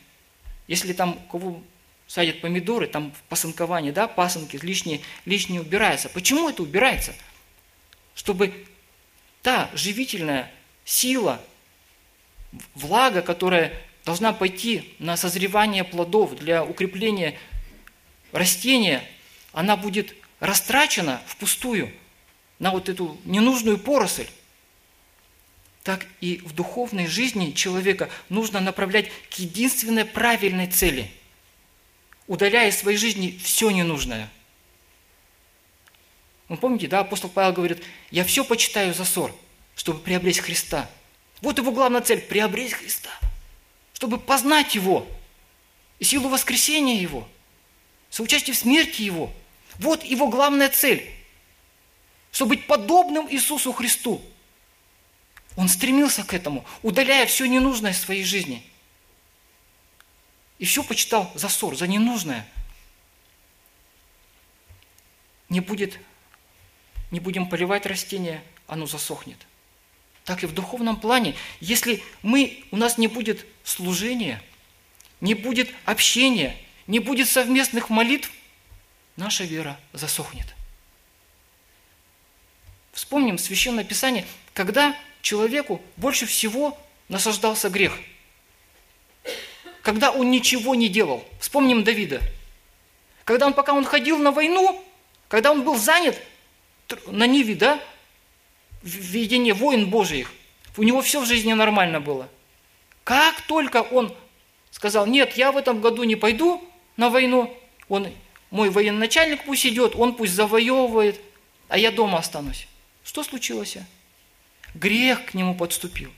Если 0.67 0.93
там 0.93 1.17
у 1.17 1.29
кого 1.29 1.63
садят 2.07 2.41
помидоры, 2.41 2.87
там 2.87 3.11
в 3.11 3.21
пасынковании, 3.23 3.91
да, 3.91 4.07
пасынки, 4.07 4.57
лишнее, 4.57 5.01
лишнее 5.25 5.61
убирается. 5.61 6.09
Почему 6.09 6.49
это 6.49 6.63
убирается? 6.63 7.13
Чтобы 8.15 8.65
та 9.41 9.69
живительная 9.73 10.51
сила, 10.85 11.41
влага, 12.73 13.21
которая 13.21 13.73
должна 14.07 14.31
пойти 14.31 14.95
на 14.99 15.17
созревание 15.17 15.83
плодов 15.83 16.33
для 16.37 16.63
укрепления 16.63 17.37
растения, 18.31 19.03
она 19.51 19.75
будет 19.75 20.15
растрачена 20.39 21.21
впустую 21.27 21.91
на 22.57 22.71
вот 22.71 22.87
эту 22.87 23.19
ненужную 23.25 23.77
поросль, 23.77 24.27
так 25.83 26.05
и 26.21 26.37
в 26.37 26.53
духовной 26.53 27.05
жизни 27.05 27.51
человека 27.51 28.09
нужно 28.29 28.61
направлять 28.61 29.09
к 29.29 29.33
единственной 29.39 30.05
правильной 30.05 30.67
цели, 30.67 31.11
удаляя 32.27 32.69
из 32.69 32.77
своей 32.77 32.97
жизни 32.97 33.37
все 33.43 33.71
ненужное. 33.71 34.31
Вы 36.47 36.55
помните, 36.55 36.87
да, 36.87 37.01
апостол 37.01 37.29
Павел 37.29 37.51
говорит, 37.51 37.83
я 38.09 38.23
все 38.23 38.45
почитаю 38.45 38.93
за 38.93 39.03
ссор, 39.03 39.35
чтобы 39.75 39.99
приобрести 39.99 40.39
Христа. 40.39 40.89
Вот 41.41 41.57
его 41.57 41.73
главная 41.73 41.99
цель– 41.99 42.21
приобрести 42.29 42.75
Христа, 42.75 43.11
чтобы 43.97 44.19
познать 44.19 44.75
Его 44.75 45.07
и 45.97 46.03
силу 46.05 46.29
воскресения 46.29 47.01
Его, 47.01 47.27
соучастие 48.09 48.53
в 48.53 48.59
смерти 48.59 49.01
Его– 49.01 49.33
вот 49.79 50.03
его 50.03 50.27
главная 50.27 50.69
цель, 50.69 51.07
чтобы 52.31 52.55
быть 52.55 52.67
подобным 52.67 53.31
Иисусу 53.31 53.71
Христу. 53.73 54.21
Он 55.55 55.67
стремился 55.67 56.23
к 56.23 56.33
этому, 56.33 56.65
удаляя 56.83 57.25
все 57.25 57.45
ненужное 57.45 57.91
из 57.91 57.99
своей 57.99 58.23
жизни. 58.23 58.63
И 60.59 60.65
все 60.65 60.83
почитал 60.83 61.31
за 61.35 61.49
ссор, 61.49 61.75
за 61.75 61.87
ненужное. 61.87 62.47
Не 65.49 65.59
будет, 65.59 65.99
не 67.11 67.19
будем 67.19 67.49
поливать 67.49 67.85
растения, 67.85 68.43
оно 68.67 68.85
засохнет. 68.85 69.37
Так 70.27 70.43
и 70.43 70.45
в 70.45 70.53
духовном 70.53 70.97
плане, 70.97 71.35
если 71.61 72.03
мы, 72.21 72.61
у 72.71 72.75
нас 72.75 72.97
не 72.97 73.07
будет 73.07 73.45
служения, 73.63 74.43
не 75.21 75.35
будет 75.35 75.69
общения, 75.85 76.57
не 76.85 76.99
будет 76.99 77.29
совместных 77.29 77.89
молитв, 77.89 78.29
наша 79.15 79.45
вера 79.45 79.79
засохнет. 79.93 80.45
Вспомним 82.91 83.37
Священное 83.37 83.85
Писание, 83.85 84.25
когда 84.53 84.97
человеку 85.21 85.81
больше 85.95 86.25
всего 86.25 86.77
насаждался 87.07 87.69
грех. 87.69 87.97
Когда 89.81 90.11
он 90.11 90.29
ничего 90.29 90.75
не 90.75 90.89
делал. 90.89 91.25
Вспомним 91.39 91.85
Давида. 91.85 92.21
Когда 93.23 93.47
он, 93.47 93.53
пока 93.53 93.71
он 93.71 93.85
ходил 93.85 94.17
на 94.17 94.33
войну, 94.33 94.83
когда 95.29 95.53
он 95.53 95.63
был 95.63 95.77
занят 95.77 96.21
на 97.05 97.25
Ниве, 97.27 97.55
да, 97.55 97.81
в 98.87 98.95
видении 98.95 99.51
воин 99.51 99.89
Божиих, 99.89 100.31
у 100.77 100.83
него 100.83 101.01
все 101.01 101.21
в 101.21 101.25
жизни 101.25 101.53
нормально 101.53 101.99
было. 101.99 102.29
Как 103.03 103.41
только 103.41 103.81
он 103.81 104.15
сказал, 104.71 105.05
нет, 105.05 105.37
я 105.37 105.51
в 105.51 105.57
этом 105.57 105.81
году 105.81 106.03
не 106.03 106.15
пойду 106.15 106.63
на 106.95 107.09
войну, 107.09 107.55
он 107.89 108.07
мой 108.49 108.69
военачальник 108.69 109.43
пусть 109.43 109.65
идет, 109.65 109.95
он 109.95 110.15
пусть 110.15 110.33
завоевывает, 110.33 111.19
а 111.67 111.77
я 111.77 111.91
дома 111.91 112.19
останусь. 112.19 112.67
Что 113.03 113.23
случилось? 113.23 113.77
Грех 114.73 115.25
к 115.25 115.33
нему 115.33 115.55
подступил. 115.55 116.11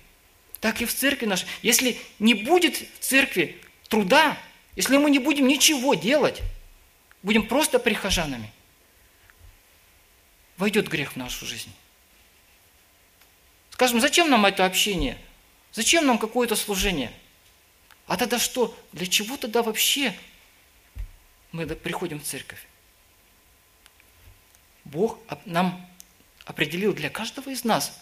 Так 0.60 0.82
и 0.82 0.86
в 0.86 0.94
церкви 0.94 1.26
нашей. 1.26 1.48
Если 1.62 1.98
не 2.20 2.34
будет 2.34 2.78
в 2.78 3.00
церкви 3.00 3.58
труда, 3.88 4.38
если 4.76 4.98
мы 4.98 5.10
не 5.10 5.20
будем 5.20 5.48
ничего 5.48 5.94
делать, 5.94 6.42
будем 7.24 7.48
просто 7.48 7.80
прихожанами, 7.80 8.52
войдет 10.58 10.90
грех 10.90 11.14
в 11.14 11.16
нашу 11.16 11.46
жизнь. 11.46 11.72
Скажем, 13.80 14.02
зачем 14.02 14.30
нам 14.30 14.46
это 14.46 14.66
общение? 14.66 15.18
Зачем 15.72 16.06
нам 16.06 16.18
какое-то 16.18 16.58
служение? 16.58 17.14
А 18.08 18.18
тогда 18.18 18.38
что? 18.38 18.78
Для 18.92 19.08
чего 19.08 19.38
тогда 19.38 19.64
вообще 19.64 20.14
мы 21.54 21.66
приходим 21.66 22.20
в 22.20 22.26
церковь. 22.26 22.62
Бог 24.84 25.18
нам 25.46 25.90
определил 26.44 26.94
для 26.94 27.10
каждого 27.10 27.52
из 27.52 27.64
нас, 27.64 27.98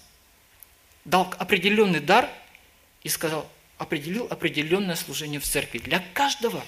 дал 1.06 1.32
определенный 1.38 2.00
дар 2.00 2.28
и 3.04 3.10
сказал, 3.10 3.48
определил 3.78 4.26
определенное 4.32 4.96
служение 4.96 5.40
в 5.40 5.46
церкви. 5.46 5.78
Для 5.78 6.00
каждого. 6.16 6.66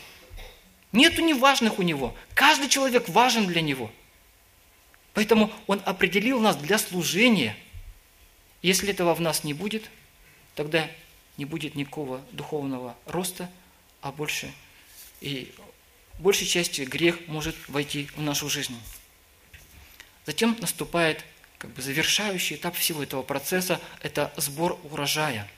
Нету 0.92 1.24
неважных 1.24 1.80
у 1.80 1.82
него. 1.82 2.16
Каждый 2.36 2.70
человек 2.70 3.10
важен 3.10 3.48
для 3.48 3.62
него. 3.62 3.92
Поэтому 5.16 5.52
он 5.66 5.82
определил 5.84 6.40
нас 6.40 6.58
для 6.58 6.78
служения. 6.78 7.58
Если 8.62 8.90
этого 8.90 9.14
в 9.16 9.22
нас 9.22 9.44
не 9.44 9.54
будет, 9.54 9.90
тогда 10.56 10.90
не 11.38 11.46
будет 11.46 11.76
никакого 11.76 12.22
духовного 12.32 12.96
роста, 13.06 13.50
а 14.02 14.12
больше 14.12 14.52
и 15.22 15.54
большей 16.20 16.48
части 16.48 16.82
грех 16.82 17.28
может 17.28 17.56
войти 17.68 18.10
в 18.16 18.22
нашу 18.22 18.50
жизнь. 18.50 18.76
Затем 20.26 20.58
наступает 20.60 21.24
как 21.58 21.72
бы 21.72 21.82
завершающий 21.82 22.56
этап 22.56 22.76
всего 22.76 23.04
этого 23.04 23.22
процесса– 23.22 23.82
это 24.02 24.34
сбор 24.38 24.80
урожая. 24.84 25.50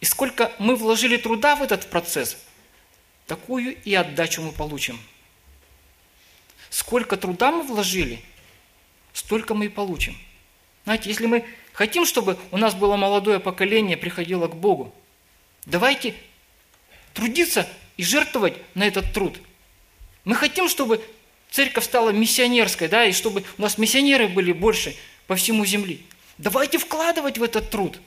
И 0.00 0.04
сколько 0.04 0.52
мы 0.58 0.76
вложили 0.76 1.16
труда 1.16 1.56
в 1.56 1.62
этот 1.62 1.88
процесс, 1.88 2.36
такую 3.26 3.80
и 3.82 3.94
отдачу 3.94 4.42
мы 4.42 4.52
получим. 4.52 5.00
Сколько 6.68 7.16
труда 7.16 7.50
мы 7.50 7.62
вложили, 7.62 8.22
столько 9.12 9.54
мы 9.54 9.66
и 9.66 9.68
получим. 9.70 10.18
Знаете, 10.84 11.08
если 11.08 11.26
мы 11.26 11.46
хотим, 11.74 12.06
чтобы 12.06 12.38
у 12.50 12.56
нас 12.56 12.74
было 12.74 12.96
молодое 12.96 13.38
поколение, 13.38 13.98
приходило 13.98 14.48
к 14.48 14.56
Богу, 14.56 14.94
давайте 15.66 16.14
трудиться 17.12 17.68
и 17.98 18.02
жертвовать 18.02 18.54
на 18.74 18.86
этот 18.86 19.12
труд. 19.12 19.38
Мы 20.24 20.34
хотим, 20.34 20.68
чтобы 20.68 21.04
церковь 21.50 21.84
стала 21.84 22.10
миссионерской, 22.10 22.88
да, 22.88 23.04
и 23.04 23.12
чтобы 23.12 23.44
у 23.58 23.62
нас 23.62 23.76
миссионеры 23.76 24.28
были 24.28 24.52
больше 24.52 24.96
по 25.26 25.36
всему 25.36 25.66
земле. 25.66 25.98
Давайте 26.38 26.78
вкладывать 26.78 27.36
в 27.36 27.42
этот 27.42 27.70
труд. 27.70 28.00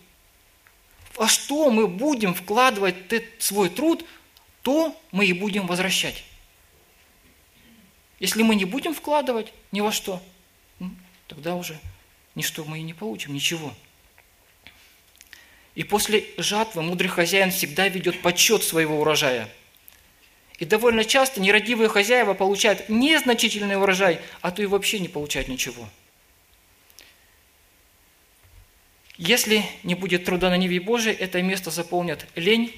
А 1.18 1.28
что 1.28 1.70
мы 1.70 1.88
будем 1.88 2.34
вкладывать 2.34 2.96
свой 3.40 3.70
труд, 3.70 4.04
то 4.62 5.00
мы 5.12 5.26
и 5.26 5.34
будем 5.34 5.68
возвращать. 5.68 6.24
Если 8.20 8.42
мы 8.44 8.56
не 8.56 8.66
будем 8.66 8.94
вкладывать 8.94 9.54
ни 9.72 9.82
во 9.82 9.92
что, 9.92 10.22
тогда 11.28 11.56
уже 11.56 11.80
ничто 12.38 12.64
мы 12.64 12.80
и 12.80 12.84
не 12.84 12.94
получим, 12.94 13.34
ничего. 13.34 13.74
И 15.74 15.84
после 15.84 16.24
жатвы 16.38 16.84
мудрый 16.84 17.10
хозяин 17.10 17.52
всегда 17.52 17.88
ведет 17.88 18.22
подсчет 18.22 18.64
своего 18.64 19.02
урожая. 19.02 19.50
И 20.60 20.66
довольно 20.66 21.04
часто 21.04 21.42
нерадивые 21.42 21.90
хозяева 21.90 22.36
получают 22.36 22.90
незначительный 22.90 23.76
урожай, 23.76 24.20
а 24.42 24.52
то 24.52 24.62
и 24.62 24.68
вообще 24.68 25.00
не 25.00 25.08
получают 25.08 25.48
ничего. 25.48 25.90
Если 29.18 29.64
не 29.82 29.96
будет 29.96 30.26
труда 30.26 30.52
на 30.52 30.58
Неве 30.58 30.80
Божией, 30.80 31.16
это 31.16 31.42
место 31.42 31.72
заполнят 31.72 32.28
лень, 32.36 32.72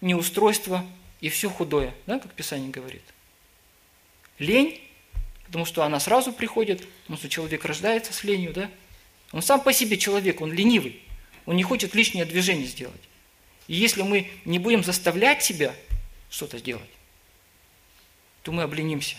неустройство 0.00 0.86
и 1.20 1.28
все 1.28 1.50
худое, 1.50 1.94
да, 2.06 2.18
как 2.18 2.32
Писание 2.32 2.70
говорит. 2.70 3.02
Лень, 4.38 4.80
потому 5.44 5.66
что 5.66 5.84
она 5.84 6.00
сразу 6.00 6.32
приходит, 6.32 6.88
потому 7.02 7.18
что 7.18 7.28
человек 7.28 7.66
рождается 7.66 8.14
с 8.14 8.24
ленью, 8.24 8.54
да. 8.54 8.70
Он 9.32 9.42
сам 9.42 9.60
по 9.60 9.72
себе 9.72 9.96
человек, 9.96 10.40
он 10.40 10.52
ленивый, 10.52 11.02
он 11.46 11.56
не 11.56 11.62
хочет 11.62 11.94
лишнее 11.94 12.24
движение 12.24 12.66
сделать. 12.66 13.00
И 13.66 13.74
если 13.74 14.02
мы 14.02 14.30
не 14.44 14.58
будем 14.58 14.84
заставлять 14.84 15.42
себя 15.42 15.74
что-то 16.30 16.60
делать, 16.60 16.90
то 18.42 18.52
мы 18.52 18.62
обленимся. 18.62 19.16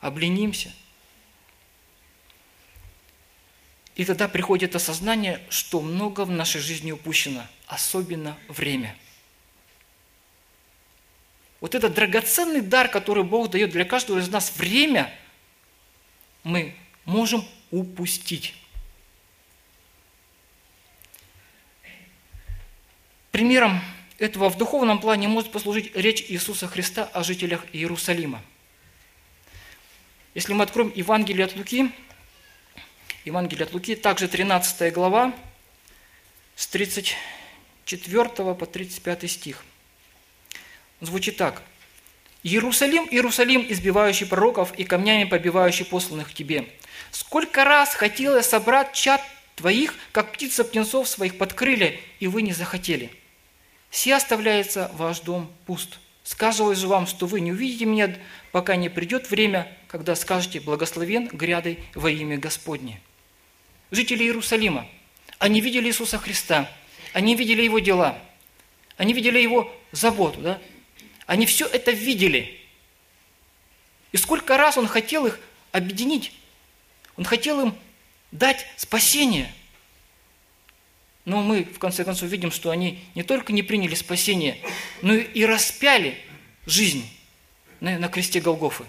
Обленимся. 0.00 0.72
И 3.94 4.04
тогда 4.04 4.26
приходит 4.26 4.74
осознание, 4.74 5.40
что 5.50 5.80
много 5.80 6.24
в 6.24 6.30
нашей 6.30 6.60
жизни 6.60 6.92
упущено, 6.92 7.46
особенно 7.66 8.38
время. 8.48 8.96
Вот 11.60 11.74
этот 11.76 11.94
драгоценный 11.94 12.62
дар, 12.62 12.88
который 12.88 13.22
Бог 13.22 13.50
дает 13.50 13.70
для 13.70 13.84
каждого 13.84 14.18
из 14.18 14.28
нас, 14.28 14.56
время, 14.56 15.12
мы 16.42 16.74
можем 17.04 17.46
упустить. 17.70 18.54
Примером 23.32 23.80
этого 24.18 24.50
в 24.50 24.58
духовном 24.58 25.00
плане 25.00 25.26
может 25.26 25.50
послужить 25.50 25.96
речь 25.96 26.22
Иисуса 26.28 26.68
Христа 26.68 27.04
о 27.14 27.24
жителях 27.24 27.64
Иерусалима. 27.72 28.42
Если 30.34 30.52
мы 30.52 30.64
откроем 30.64 30.92
Евангелие 30.94 31.46
от 31.46 31.56
Луки, 31.56 31.90
Евангелие 33.24 33.64
от 33.64 33.72
Луки, 33.72 33.96
также 33.96 34.28
13 34.28 34.92
глава, 34.92 35.32
с 36.56 36.66
34 36.66 38.28
по 38.54 38.66
35 38.66 39.30
стих. 39.30 39.64
Звучит 41.00 41.38
так. 41.38 41.62
«Иерусалим, 42.42 43.08
Иерусалим, 43.10 43.64
избивающий 43.66 44.26
пророков 44.26 44.78
и 44.78 44.84
камнями 44.84 45.24
побивающий 45.24 45.86
посланных 45.86 46.34
тебе, 46.34 46.68
сколько 47.10 47.64
раз 47.64 47.94
хотел 47.94 48.36
я 48.36 48.42
собрать 48.42 48.92
чад 48.92 49.22
твоих, 49.56 49.94
как 50.12 50.32
птица 50.32 50.64
птенцов 50.64 51.08
своих 51.08 51.38
под 51.38 51.54
крылья, 51.54 51.98
и 52.20 52.26
вы 52.26 52.42
не 52.42 52.52
захотели». 52.52 53.21
Все 53.92 54.14
оставляется 54.14 54.90
ваш 54.94 55.20
дом 55.20 55.52
пуст. 55.66 55.98
Сказываю 56.24 56.74
же 56.74 56.88
вам, 56.88 57.06
что 57.06 57.26
вы 57.26 57.40
не 57.40 57.52
увидите 57.52 57.84
меня, 57.84 58.16
пока 58.50 58.74
не 58.74 58.88
придет 58.88 59.30
время, 59.30 59.70
когда 59.86 60.16
скажете 60.16 60.60
«Благословен 60.60 61.28
грядой 61.28 61.78
во 61.94 62.10
имя 62.10 62.38
Господне». 62.38 63.02
Жители 63.90 64.24
Иерусалима, 64.24 64.88
они 65.38 65.60
видели 65.60 65.88
Иисуса 65.88 66.16
Христа, 66.16 66.70
они 67.12 67.36
видели 67.36 67.60
Его 67.60 67.80
дела, 67.80 68.18
они 68.96 69.12
видели 69.12 69.38
Его 69.38 69.70
заботу, 69.92 70.40
да? 70.40 70.58
Они 71.26 71.44
все 71.44 71.66
это 71.66 71.90
видели. 71.90 72.58
И 74.10 74.16
сколько 74.16 74.56
раз 74.56 74.78
Он 74.78 74.86
хотел 74.88 75.26
их 75.26 75.38
объединить, 75.70 76.32
Он 77.18 77.24
хотел 77.26 77.60
им 77.60 77.74
дать 78.30 78.64
спасение– 78.78 79.52
но 81.24 81.40
мы, 81.40 81.64
в 81.64 81.78
конце 81.78 82.04
концов, 82.04 82.28
видим, 82.28 82.50
что 82.50 82.70
они 82.70 83.02
не 83.14 83.22
только 83.22 83.52
не 83.52 83.62
приняли 83.62 83.94
спасение, 83.94 84.58
но 85.02 85.14
и 85.14 85.44
распяли 85.44 86.18
жизнь 86.66 87.08
на, 87.80 88.08
кресте 88.08 88.40
Голгофы. 88.40 88.84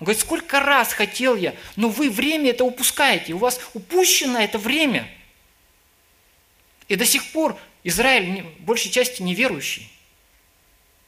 Он 0.00 0.04
говорит, 0.04 0.20
сколько 0.20 0.60
раз 0.60 0.92
хотел 0.92 1.36
я, 1.36 1.54
но 1.76 1.88
вы 1.88 2.10
время 2.10 2.50
это 2.50 2.64
упускаете, 2.64 3.32
у 3.32 3.38
вас 3.38 3.60
упущено 3.74 4.40
это 4.40 4.58
время. 4.58 5.08
И 6.88 6.96
до 6.96 7.04
сих 7.04 7.32
пор 7.32 7.58
Израиль 7.84 8.44
большей 8.60 8.90
части 8.90 9.22
неверующий. 9.22 9.90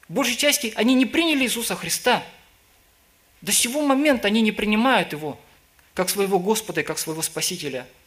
В 0.09 0.15
большей 0.15 0.37
части 0.37 0.73
они 0.77 0.95
не 0.95 1.07
приняли 1.07 1.45
Иисуса 1.45 1.75
Христа. 1.77 2.25
До 3.43 3.53
сего 3.53 3.81
момента 3.83 4.29
они 4.29 4.41
не 4.41 4.53
принимают 4.53 5.13
Его 5.13 5.41
как 5.95 6.11
своего 6.11 6.39
Господа 6.39 6.81
и 6.81 6.85
как 6.85 6.99
своего 6.99 7.23
Спасителя– 7.23 7.89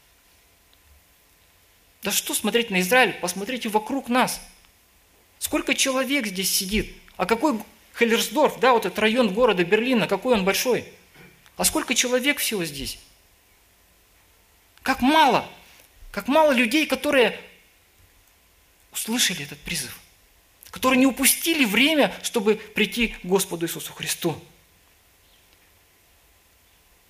да 2.04 2.12
что 2.12 2.34
смотреть 2.34 2.70
на 2.70 2.82
Израиль? 2.82 3.14
Посмотрите 3.14 3.70
вокруг 3.70 4.10
нас. 4.10 4.42
Сколько 5.40 5.74
человек 5.74 6.28
здесь 6.28 6.52
сидит? 6.52 6.96
А 7.16 7.26
какой 7.26 7.60
Хеллерсдорф, 7.94 8.60
да, 8.60 8.74
вот 8.74 8.86
этот 8.86 9.00
район 9.00 9.34
города 9.34 9.64
Берлина, 9.64 10.08
какой 10.08 10.34
он 10.34 10.44
большой? 10.44 10.86
А 11.56 11.64
сколько 11.64 11.96
человек 11.96 12.40
всего 12.40 12.66
здесь? 12.66 13.00
Как 14.82 15.02
мало, 15.02 15.48
как 16.12 16.28
мало 16.28 16.52
людей, 16.52 16.86
которые 16.86 17.40
услышали 18.92 19.44
этот 19.44 19.60
призыв, 19.60 19.98
которые 20.72 21.00
не 21.00 21.06
упустили 21.06 21.64
время, 21.64 22.14
чтобы 22.22 22.56
прийти 22.56 23.10
к 23.10 23.24
Господу 23.24 23.66
Иисусу 23.66 23.94
Христу 23.94 24.42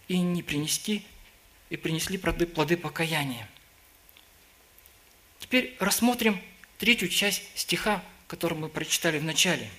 и 0.08 0.20
не 0.20 0.44
принести, 0.44 1.04
и 1.70 1.78
принесли 1.78 2.18
плоды, 2.20 2.46
плоды 2.46 2.78
покаяния. 2.78 3.50
Теперь 5.44 5.76
рассмотрим 5.82 6.42
третью 6.78 7.10
часть 7.10 7.44
стиха, 7.54 8.02
который 8.28 8.58
мы 8.58 8.70
прочитали 8.70 9.20
в 9.20 9.26
начале. 9.26 9.70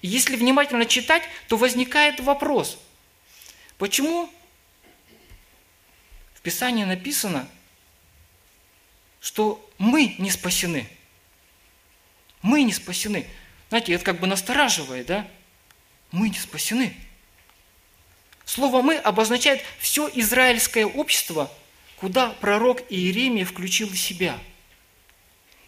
Если 0.00 0.36
внимательно 0.36 0.86
читать, 0.86 1.22
то 1.48 1.58
возникает 1.58 2.18
вопрос, 2.20 2.78
почему 3.76 4.32
в 6.32 6.40
Писании 6.40 6.84
написано, 6.84 7.46
что 9.20 9.70
мы 9.76 10.14
не 10.16 10.30
спасены. 10.30 10.88
Мы 12.40 12.62
не 12.62 12.72
спасены. 12.72 13.26
Знаете, 13.68 13.92
это 13.92 14.04
как 14.04 14.18
бы 14.18 14.26
настораживает, 14.26 15.04
да? 15.04 15.28
Мы 16.10 16.30
не 16.30 16.38
спасены. 16.38 16.96
Слово 18.46 18.80
«мы» 18.80 18.96
обозначает 18.96 19.62
все 19.78 20.10
израильское 20.14 20.86
общество, 20.86 21.52
куда 21.96 22.30
пророк 22.30 22.80
Иеремия 22.90 23.44
включил 23.44 23.92
себя– 23.92 24.38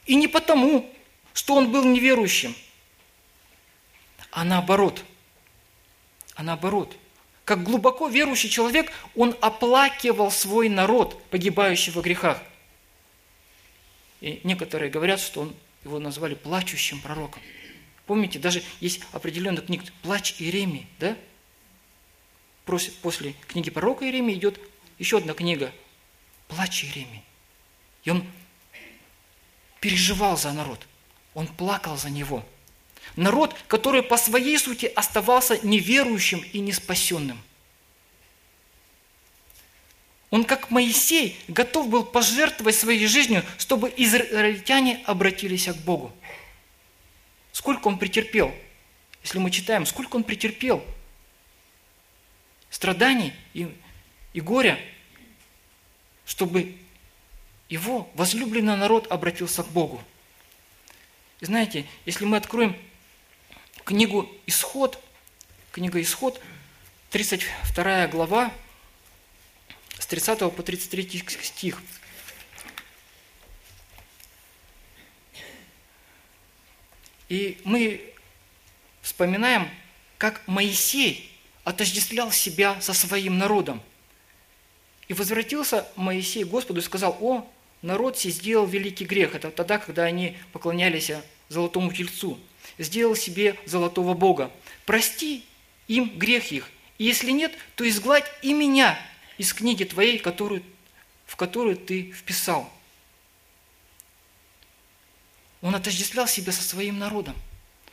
и 0.06 0.14
не 0.14 0.28
потому, 0.28 0.90
что 1.34 1.54
он 1.54 1.70
был 1.70 1.84
неверующим, 1.84 2.54
а 4.30 4.44
наоборот. 4.44 5.04
А 6.34 6.42
наоборот. 6.42 6.96
Как 7.44 7.62
глубоко 7.62 8.08
верующий 8.08 8.48
человек, 8.48 8.90
он 9.14 9.36
оплакивал 9.40 10.30
свой 10.30 10.68
народ, 10.68 11.22
погибающий 11.30 11.92
во 11.92 12.02
грехах. 12.02 12.42
И 14.20 14.40
некоторые 14.44 14.90
говорят, 14.90 15.20
что 15.20 15.42
он, 15.42 15.54
его 15.84 15.98
назвали 15.98 16.34
плачущим 16.34 17.00
пророком. 17.00 17.42
Помните, 18.06 18.38
даже 18.38 18.62
есть 18.80 19.00
определенная 19.12 19.62
книга 19.62 19.84
«Плач 20.02 20.34
Иеремии», 20.40 20.86
да? 20.98 21.16
После 22.64 23.34
книги 23.46 23.70
пророка 23.70 24.04
Иеремии 24.04 24.34
идет 24.34 24.60
еще 24.98 25.18
одна 25.18 25.34
книга 25.34 25.72
«Плач 26.48 26.84
Иеремии». 26.84 27.22
И 28.04 28.10
он 28.10 28.24
переживал 29.86 30.36
за 30.36 30.52
народ. 30.52 30.84
Он 31.32 31.46
плакал 31.46 31.96
за 31.96 32.10
него. 32.10 32.44
Народ, 33.14 33.54
который 33.68 34.02
по 34.02 34.16
своей 34.16 34.58
сути 34.58 34.86
оставался 34.86 35.64
неверующим 35.64 36.40
и 36.40 36.58
неспасенным. 36.58 37.40
Он, 40.30 40.42
как 40.42 40.72
Моисей, 40.72 41.38
готов 41.46 41.88
был 41.88 42.02
пожертвовать 42.02 42.74
своей 42.74 43.06
жизнью, 43.06 43.44
чтобы 43.58 43.94
израильтяне 43.96 45.04
обратились 45.06 45.66
к 45.66 45.76
Богу. 45.76 46.12
Сколько 47.52 47.86
он 47.86 47.96
претерпел? 47.96 48.52
Если 49.22 49.38
мы 49.38 49.52
читаем, 49.52 49.86
сколько 49.86 50.16
он 50.16 50.24
претерпел 50.24 50.84
страданий 52.70 53.32
и, 53.54 53.72
и 54.32 54.40
горя, 54.40 54.80
чтобы 56.24 56.76
его 57.68 58.08
возлюбленный 58.14 58.76
народ 58.76 59.10
обратился 59.10 59.62
к 59.62 59.68
Богу. 59.68 60.02
И 61.40 61.46
знаете, 61.46 61.86
если 62.04 62.24
мы 62.24 62.36
откроем 62.36 62.76
книгу 63.84 64.30
«Исход», 64.46 65.02
книга 65.72 66.00
«Исход», 66.00 66.40
32 67.10 68.08
глава, 68.08 68.52
с 69.98 70.06
30 70.06 70.38
по 70.54 70.62
33 70.62 71.24
стих. 71.42 71.82
И 77.28 77.60
мы 77.64 78.12
вспоминаем, 79.02 79.68
как 80.18 80.46
Моисей 80.46 81.32
отождествлял 81.64 82.30
себя 82.30 82.80
со 82.80 82.94
своим 82.94 83.38
народом. 83.38 83.82
И 85.08 85.14
возвратился 85.14 85.86
Моисей 85.96 86.44
к 86.44 86.48
Господу 86.48 86.80
и 86.80 86.82
сказал, 86.84 87.16
о, 87.20 87.48
народ 87.82 88.18
сей 88.18 88.30
сделал 88.30 88.66
великий 88.66 89.04
грех. 89.04 89.34
Это 89.34 89.50
тогда, 89.50 89.78
когда 89.78 90.04
они 90.04 90.36
поклонялись 90.52 91.10
золотому 91.48 91.92
тельцу. 91.92 92.38
Сделал 92.78 93.16
себе 93.16 93.58
золотого 93.64 94.14
Бога. 94.14 94.50
Прости 94.84 95.44
им 95.88 96.18
грех 96.18 96.52
их. 96.52 96.70
И 96.98 97.04
если 97.04 97.30
нет, 97.30 97.52
то 97.74 97.88
изгладь 97.88 98.26
и 98.42 98.52
меня 98.52 98.98
из 99.38 99.52
книги 99.52 99.84
твоей, 99.84 100.18
которую, 100.18 100.62
в 101.26 101.36
которую 101.36 101.76
ты 101.76 102.12
вписал. 102.12 102.70
Он 105.62 105.74
отождествлял 105.74 106.26
себя 106.26 106.52
со 106.52 106.62
своим 106.62 106.98
народом. 106.98 107.34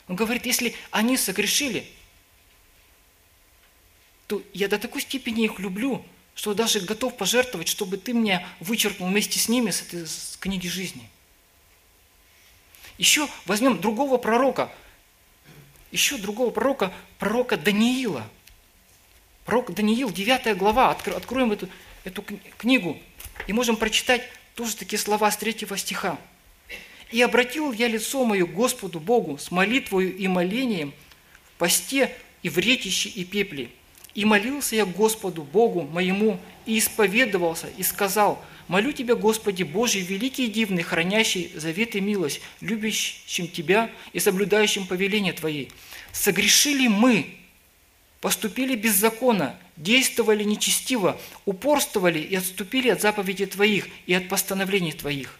Он 0.08 0.16
говорит, 0.16 0.46
если 0.46 0.74
они 0.90 1.16
согрешили, 1.16 1.86
то 4.26 4.42
я 4.52 4.68
до 4.68 4.78
такой 4.78 5.00
степени 5.02 5.44
их 5.44 5.58
люблю, 5.58 6.04
что 6.34 6.54
даже 6.54 6.80
готов 6.80 7.16
пожертвовать, 7.16 7.68
чтобы 7.68 7.96
ты 7.96 8.12
меня 8.12 8.46
вычеркнул 8.60 9.08
вместе 9.08 9.38
с 9.38 9.48
ними 9.48 9.70
с 9.70 9.82
этой 9.82 10.06
с 10.06 10.36
книги 10.38 10.68
жизни. 10.68 11.08
Еще 12.98 13.28
возьмем 13.46 13.80
другого 13.80 14.18
пророка, 14.18 14.72
еще 15.90 16.16
другого 16.16 16.50
пророка, 16.50 16.92
пророка 17.18 17.56
Даниила. 17.56 18.28
Пророк 19.44 19.74
Даниил, 19.74 20.10
9 20.10 20.56
глава, 20.56 20.90
откроем 20.90 21.52
эту, 21.52 21.68
эту 22.04 22.24
книгу 22.56 22.98
и 23.46 23.52
можем 23.52 23.76
прочитать 23.76 24.22
тоже 24.54 24.74
такие 24.74 24.98
слова 24.98 25.30
с 25.30 25.36
3 25.36 25.66
стиха. 25.76 26.18
«И 27.10 27.20
обратил 27.20 27.70
я 27.72 27.86
лицо 27.86 28.24
мое 28.24 28.46
Господу 28.46 28.98
Богу 28.98 29.38
с 29.38 29.50
молитвою 29.50 30.16
и 30.16 30.26
молением 30.26 30.94
в 31.44 31.58
посте 31.58 32.16
и 32.42 32.48
в 32.48 32.58
ретище 32.58 33.08
и 33.08 33.24
пепле, 33.24 33.70
и 34.14 34.24
молился 34.24 34.76
я 34.76 34.86
Господу 34.86 35.42
Богу 35.42 35.82
моему, 35.82 36.40
и 36.66 36.78
исповедовался, 36.78 37.68
и 37.76 37.82
сказал, 37.82 38.42
«Молю 38.68 38.92
Тебя, 38.92 39.14
Господи 39.16 39.62
Божий, 39.64 40.00
великий 40.00 40.46
и 40.46 40.50
дивный, 40.50 40.82
хранящий 40.82 41.52
завет 41.54 41.94
и 41.94 42.00
милость, 42.00 42.40
любящим 42.60 43.48
Тебя 43.48 43.90
и 44.12 44.20
соблюдающим 44.20 44.86
повеления 44.86 45.32
Твои. 45.32 45.68
Согрешили 46.12 46.86
мы, 46.86 47.36
поступили 48.20 48.76
беззаконно, 48.76 49.58
действовали 49.76 50.44
нечестиво, 50.44 51.20
упорствовали 51.44 52.20
и 52.20 52.34
отступили 52.36 52.88
от 52.88 53.02
заповедей 53.02 53.46
Твоих 53.46 53.88
и 54.06 54.14
от 54.14 54.28
постановлений 54.28 54.92
Твоих». 54.92 55.38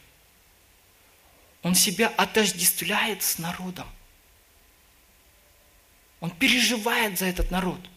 Он 1.63 1.75
себя 1.75 2.09
отождествляет 2.09 3.23
с 3.23 3.39
народом. 3.39 3.87
Он 6.21 6.31
переживает 6.31 7.19
за 7.19 7.27
этот 7.27 7.51
народ– 7.51 7.79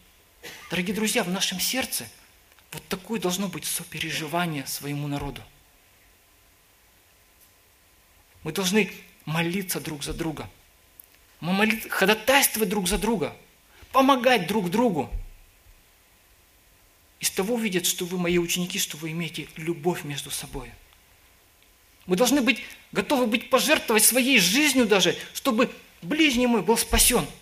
Дорогие 0.70 0.94
друзья, 0.94 1.24
в 1.24 1.30
нашем 1.30 1.60
сердце 1.60 2.06
вот 2.72 2.86
такое 2.88 3.20
должно 3.20 3.48
быть 3.48 3.64
сопереживание 3.64 4.66
своему 4.66 5.08
народу. 5.08 5.42
Мы 8.42 8.52
должны 8.52 8.92
молиться 9.24 9.80
друг 9.80 10.04
за 10.04 10.12
друга. 10.12 10.48
Мы 11.40 11.52
молить, 11.52 11.88
ходатайствовать 11.88 12.68
друг 12.68 12.88
за 12.88 12.98
друга, 12.98 13.34
помогать 13.92 14.46
друг 14.46 14.70
другу. 14.70 15.10
Из 17.20 17.30
того 17.30 17.56
видят, 17.58 17.86
что 17.86 18.04
вы 18.04 18.18
мои 18.18 18.38
ученики, 18.38 18.78
что 18.78 18.96
вы 18.96 19.10
имеете 19.12 19.48
любовь 19.56 20.04
между 20.04 20.30
собой. 20.30 20.70
Мы 22.06 22.16
должны 22.16 22.42
быть 22.42 22.62
готовы 22.92 23.26
быть 23.26 23.50
пожертвовать 23.50 24.04
своей 24.04 24.38
жизнью 24.38 24.86
даже, 24.86 25.16
чтобы 25.34 25.70
ближний 26.02 26.46
мой 26.46 26.62
был 26.62 26.76
спасен– 26.76 27.26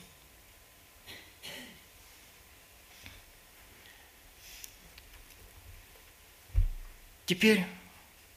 Теперь 7.27 7.65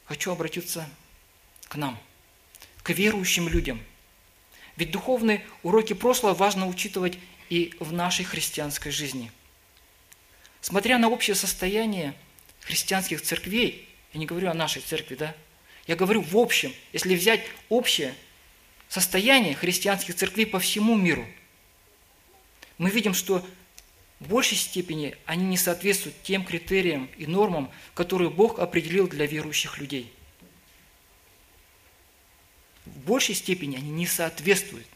хочу 0.06 0.32
обратиться 0.32 0.90
к 1.68 1.76
нам, 1.76 1.98
к 2.82 2.90
верующим 2.90 3.48
людям. 3.48 3.80
Ведь 4.76 4.92
духовные 4.92 5.46
уроки 5.62 5.94
прошлого 5.94 6.34
важно 6.34 6.68
учитывать 6.68 7.18
и 7.50 7.76
в 7.80 7.94
нашей 7.94 8.26
христианской 8.26 8.92
жизни. 8.92 9.32
Смотря 10.62 10.98
на 10.98 11.08
общее 11.10 11.36
состояние 11.36 12.16
христианских 12.62 13.22
церквей, 13.22 13.88
я 14.14 14.20
не 14.20 14.26
говорю 14.26 14.50
о 14.50 14.54
нашей 14.54 14.82
церкви, 14.82 15.16
да, 15.16 15.36
я 15.86 15.96
говорю 15.96 16.22
в 16.22 16.36
общем, 16.38 16.74
если 16.92 17.16
взять 17.16 17.42
общее 17.70 18.14
состояние 18.88 19.56
христианских 19.56 20.16
церквей 20.16 20.46
по 20.46 20.60
всему 20.60 20.96
миру, 20.96 21.28
мы 22.78 22.90
видим, 22.90 23.14
что 23.14 23.46
в 24.20 24.28
большей 24.28 24.58
степени 24.58 25.16
они 25.26 25.46
не 25.46 25.58
соответствуют 25.58 26.22
тем 26.24 26.44
критериям 26.44 27.10
и 27.18 27.26
нормам, 27.26 27.72
которые 27.94 28.30
Бог 28.30 28.60
определил 28.60 29.08
для 29.08 29.26
верующих 29.26 29.78
людей. 29.78 30.12
В 32.86 32.98
большей 33.06 33.36
степени 33.36 33.78
они 33.78 33.90
не 33.92 34.08
соответствуют. 34.08 34.88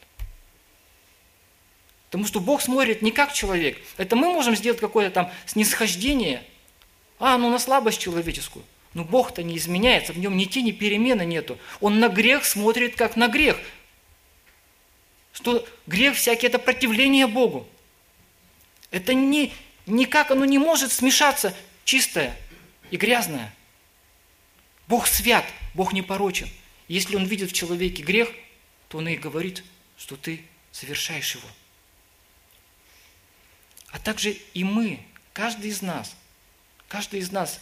Потому 2.07 2.25
что 2.25 2.41
Бог 2.41 2.62
смотрит 2.62 3.01
не 3.01 3.12
как 3.12 3.33
человек. 3.33 3.79
Это 3.97 4.15
мы 4.15 4.31
можем 4.31 4.55
сделать 4.55 4.79
какое-то 4.79 5.13
там 5.13 5.31
снисхождение, 5.45 6.43
а, 7.17 7.38
ну 7.38 7.49
на 7.49 7.59
слабость 7.59 7.99
человеческую. 7.99 8.65
Но 8.93 9.03
Бог-то 9.03 9.41
не 9.41 9.57
изменяется, 9.57 10.13
в 10.13 10.19
нем 10.19 10.38
ни 10.38 10.45
тени 10.45 10.71
перемены 10.71 11.25
нету. 11.25 11.57
Он 11.79 11.99
на 11.99 12.09
грех 12.09 12.45
смотрит 12.45 12.95
как 12.95 13.15
на 13.15 13.27
грех. 13.29 13.57
Что 15.31 15.65
грех 15.88 16.15
всякий– 16.15 16.45
это 16.47 16.59
противление 16.59 17.25
Богу. 17.25 17.67
Это 18.93 19.15
не, 19.15 19.51
никак 19.88 20.29
оно 20.29 20.45
не 20.45 20.60
может 20.60 20.91
смешаться 20.91 21.53
чистое 21.84 22.38
и 22.91 22.95
грязное. 22.95 23.51
Бог 24.88 25.08
свят, 25.08 25.43
Бог 25.73 25.93
непорочен. 25.93 26.47
Если 26.88 27.15
Он 27.15 27.25
видит 27.25 27.49
в 27.49 27.53
человеке 27.53 28.03
грех, 28.03 28.29
то 28.89 28.99
Он 28.99 29.08
и 29.08 29.15
говорит, 29.15 29.63
что 29.97 30.15
ты 30.15 30.43
совершаешь 30.71 31.34
его. 31.34 31.47
А 33.89 33.97
также 33.97 34.38
и 34.53 34.63
мы, 34.63 34.99
каждый 35.34 35.71
из 35.71 35.82
нас, 35.82 36.15
каждый 36.88 37.19
из 37.19 37.32
нас, 37.32 37.62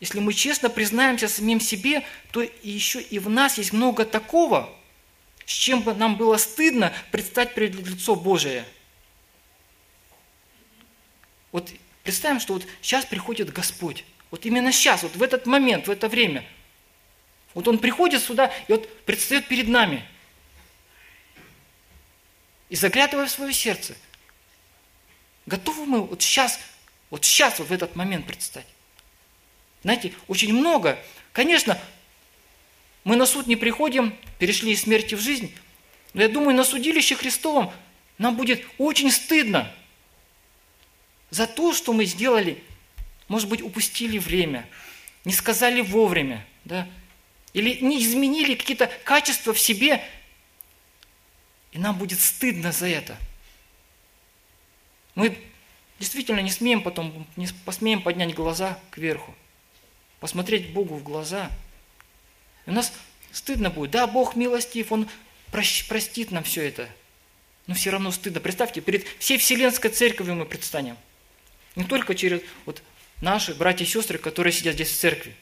если 0.00 0.20
мы 0.20 0.32
честно 0.32 0.70
признаемся 0.70 1.28
самим 1.28 1.60
себе, 1.60 2.02
то 2.32 2.40
еще 2.62 3.02
и 3.02 3.18
в 3.18 3.28
нас 3.28 3.58
есть 3.58 3.74
много 3.74 4.06
такого, 4.06 4.74
с 5.44 5.52
чем 5.52 5.82
бы 5.82 5.92
нам 5.92 6.16
было 6.16 6.38
стыдно 6.38 6.94
предстать 7.10 7.54
перед 7.54 7.74
лицо 7.74 8.16
Божие– 8.16 8.64
вот 11.52 11.70
представим, 12.02 12.40
что 12.40 12.54
вот 12.54 12.66
сейчас 12.80 13.04
приходит 13.04 13.52
Господь. 13.52 14.04
Вот 14.30 14.46
именно 14.46 14.72
сейчас, 14.72 15.02
вот 15.02 15.16
в 15.16 15.22
этот 15.22 15.46
момент, 15.46 15.88
в 15.88 15.90
это 15.90 16.08
время. 16.08 16.44
Вот 17.54 17.66
Он 17.66 17.78
приходит 17.78 18.22
сюда 18.22 18.52
и 18.68 18.72
вот 18.72 19.04
предстает 19.04 19.48
перед 19.48 19.68
нами. 19.68 20.06
И 22.68 22.76
заглядывая 22.76 23.26
в 23.26 23.30
свое 23.30 23.52
сердце. 23.52 23.96
Готовы 25.46 25.86
мы 25.86 26.00
вот 26.02 26.22
сейчас, 26.22 26.60
вот 27.10 27.24
сейчас, 27.24 27.58
вот 27.58 27.68
в 27.68 27.72
этот 27.72 27.96
момент 27.96 28.26
предстать? 28.26 28.66
Знаете, 29.82 30.12
очень 30.28 30.52
много. 30.52 30.96
Конечно, 31.32 31.80
мы 33.02 33.16
на 33.16 33.26
суд 33.26 33.48
не 33.48 33.56
приходим, 33.56 34.16
перешли 34.38 34.72
из 34.72 34.82
смерти 34.82 35.16
в 35.16 35.20
жизнь, 35.20 35.52
но 36.12 36.22
я 36.22 36.28
думаю, 36.28 36.54
на 36.54 36.62
судилище 36.62 37.16
Христовом 37.16 37.72
нам 38.18 38.36
будет 38.36 38.64
очень 38.78 39.10
стыдно– 39.10 39.74
за 41.30 41.46
то, 41.46 41.72
что 41.72 41.92
мы 41.92 42.04
сделали, 42.04 42.62
может 43.28 43.48
быть, 43.48 43.62
упустили 43.62 44.18
время, 44.18 44.68
не 45.24 45.32
сказали 45.32 45.80
вовремя, 45.80 46.44
да, 46.64 46.88
или 47.52 47.78
не 47.80 48.02
изменили 48.02 48.54
какие-то 48.54 48.90
качества 49.04 49.52
в 49.52 49.58
себе, 49.58 50.04
и 51.72 51.78
нам 51.78 51.96
будет 51.96 52.20
стыдно 52.20 52.72
за 52.72 52.88
это. 52.88 53.16
Мы 55.14 55.38
действительно 55.98 56.40
не 56.40 56.50
смеем 56.50 56.82
потом, 56.82 57.26
не 57.36 57.48
посмеем 57.64 58.02
поднять 58.02 58.34
глаза 58.34 58.78
кверху, 58.90 59.34
посмотреть 60.18 60.72
Богу 60.72 60.96
в 60.96 61.02
глаза. 61.02 61.50
И 62.66 62.70
у 62.70 62.72
нас 62.72 62.92
стыдно 63.32 63.70
будет. 63.70 63.92
Да, 63.92 64.06
Бог 64.06 64.34
милостив, 64.34 64.92
Он 64.92 65.08
простит 65.50 66.30
нам 66.30 66.42
все 66.42 66.62
это. 66.62 66.88
Но 67.66 67.74
все 67.74 67.90
равно 67.90 68.10
стыдно. 68.10 68.40
Представьте, 68.40 68.80
перед 68.80 69.06
всей 69.18 69.38
Вселенской 69.38 69.90
Церковью 69.90 70.34
мы 70.34 70.44
предстанем– 70.44 70.96
не 71.80 71.84
только 71.86 72.14
через 72.14 72.42
вот 72.66 72.82
наши 73.20 73.54
братья 73.54 73.84
и 73.84 73.88
сестры, 73.88 74.18
которые 74.18 74.52
сидят 74.52 74.74
здесь 74.74 74.90
в 74.90 74.96
церкви. 74.96 75.34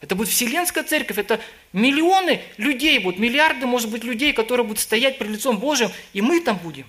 Это 0.00 0.14
будет 0.14 0.28
вселенская 0.28 0.84
церковь, 0.84 1.18
это 1.18 1.40
миллионы 1.72 2.42
людей 2.56 2.98
будут, 2.98 3.18
миллиарды, 3.18 3.66
может 3.66 3.90
быть, 3.90 4.04
людей, 4.04 4.32
которые 4.32 4.66
будут 4.66 4.80
стоять 4.80 5.18
перед 5.18 5.30
лицом 5.30 5.58
Божьим, 5.58 5.90
и 6.12 6.20
мы 6.20 6.40
там 6.40 6.58
будем. 6.58 6.86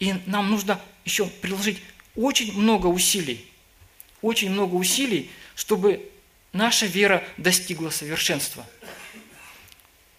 И 0.00 0.14
нам 0.26 0.50
нужно 0.50 0.80
еще 1.04 1.26
приложить 1.26 1.80
очень 2.16 2.58
много 2.58 2.86
усилий, 2.88 3.46
очень 4.20 4.50
много 4.50 4.74
усилий, 4.74 5.30
чтобы 5.54 6.10
наша 6.52 6.86
вера 6.86 7.22
достигла 7.36 7.90
совершенства. 7.90 8.66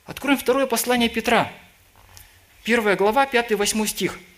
Откроем 0.06 0.38
второе 0.38 0.68
послание 0.68 1.10
Петра, 1.10 1.52
первая 2.64 2.96
глава, 2.96 3.26
5-8 3.26 3.88
стих– 3.88 4.20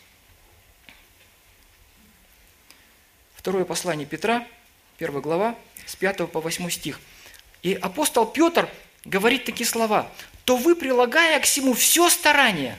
Второе 3.46 3.64
послание 3.64 4.08
Петра, 4.08 4.44
первая 4.98 5.22
глава, 5.22 5.56
с 5.86 5.96
5 5.96 6.32
по 6.32 6.42
8 6.42 6.68
стих. 6.72 7.00
И 7.62 7.76
апостол 7.76 8.26
Петр 8.26 8.68
говорит 9.04 9.46
такие 9.46 9.68
слова. 9.68 10.12
«То 10.46 10.58
вы, 10.58 10.76
прилагая 10.76 11.40
к 11.40 11.44
всему 11.44 11.76
все 11.76 12.10
старание, 12.10 12.76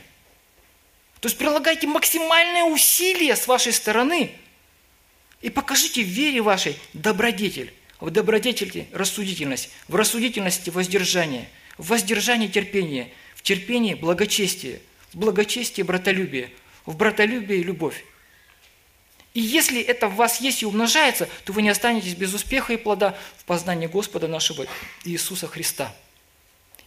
то 1.20 1.28
есть 1.28 1.38
прилагайте 1.38 1.86
максимальное 1.86 2.64
усилие 2.64 3.36
с 3.36 3.46
вашей 3.46 3.72
стороны 3.72 4.32
и 5.40 5.50
покажите 5.50 6.02
в 6.02 6.08
вере 6.08 6.42
вашей 6.42 6.76
добродетель, 6.94 7.72
в 8.00 8.10
добродетели 8.10 8.88
рассудительность, 8.92 9.70
в 9.86 9.94
рассудительности 9.94 10.70
воздержание, 10.70 11.48
в 11.78 11.90
воздержании 11.90 12.48
терпение, 12.48 13.12
в 13.36 13.42
терпении 13.42 13.94
благочестие, 13.94 14.80
в 15.16 15.18
благочестии 15.18 15.80
братолюбие, 15.80 16.52
в 16.84 16.94
братолюбии 16.94 17.62
любовь. 17.62 18.04
И 19.32 19.40
если 19.40 19.80
это 19.80 20.08
в 20.08 20.14
вас 20.14 20.42
есть 20.42 20.62
и 20.62 20.66
умножается, 20.66 21.26
то 21.46 21.54
вы 21.54 21.62
не 21.62 21.70
останетесь 21.70 22.14
без 22.14 22.34
успеха 22.34 22.74
и 22.74 22.76
плода 22.76 23.16
в 23.38 23.44
познании 23.44 23.86
Господа 23.86 24.28
нашего 24.28 24.66
Иисуса 25.04 25.48
Христа. 25.48 25.94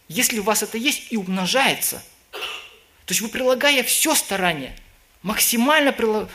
Если 0.06 0.38
у 0.38 0.44
вас 0.44 0.62
это 0.62 0.78
есть 0.78 1.10
и 1.10 1.16
умножается, 1.16 2.04
то 2.30 3.08
есть 3.08 3.20
вы 3.20 3.28
прилагая 3.28 3.82
все 3.82 4.14
старание, 4.14 4.76
максимально 5.22 6.28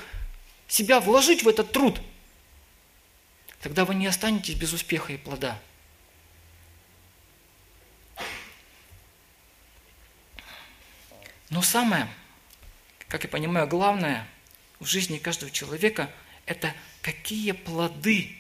себя 0.68 1.00
вложить 1.00 1.44
в 1.44 1.48
этот 1.48 1.72
труд, 1.72 2.02
тогда 3.62 3.86
вы 3.86 3.96
не 3.96 4.08
останетесь 4.08 4.56
без 4.56 4.74
успеха 4.74 5.14
и 5.14 5.18
плода. 5.18 5.58
Но 11.50 11.62
самое, 11.62 12.08
как 13.08 13.24
я 13.24 13.30
понимаю, 13.30 13.68
главное– 13.68 14.28
в 14.80 14.86
жизни 14.86 15.18
каждого 15.18 15.52
человека– 15.52 16.10
это 16.46 16.74
какие 17.02 17.54
плоды 17.54 18.38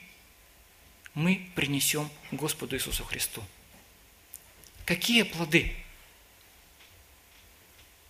мы 1.13 1.49
принесем 1.55 2.09
Господу 2.31 2.75
Иисусу 2.75 3.03
Христу. 3.03 3.41
Какие 4.85 5.23
плоды? 5.23 5.73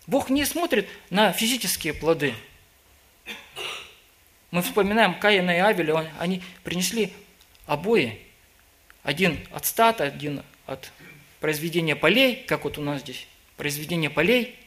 Бог 0.07 0.29
не 0.29 0.45
смотрит 0.45 0.89
на 1.09 1.31
физические 1.31 1.93
плоды. 1.93 2.33
Мы 4.51 4.61
вспоминаем 4.61 5.17
Каина 5.19 5.51
и 5.51 5.59
Авеля, 5.59 6.11
они 6.19 6.43
принесли 6.63 7.13
обои. 7.65 8.19
Один 9.03 9.39
от 9.51 9.65
стата, 9.65 10.03
один 10.03 10.43
от 10.65 10.91
произведения 11.39 11.95
полей, 11.95 12.43
как 12.47 12.63
вот 12.63 12.77
у 12.77 12.81
нас 12.81 13.01
здесь, 13.01 13.27
произведение 13.55 14.09
полей. 14.09 14.57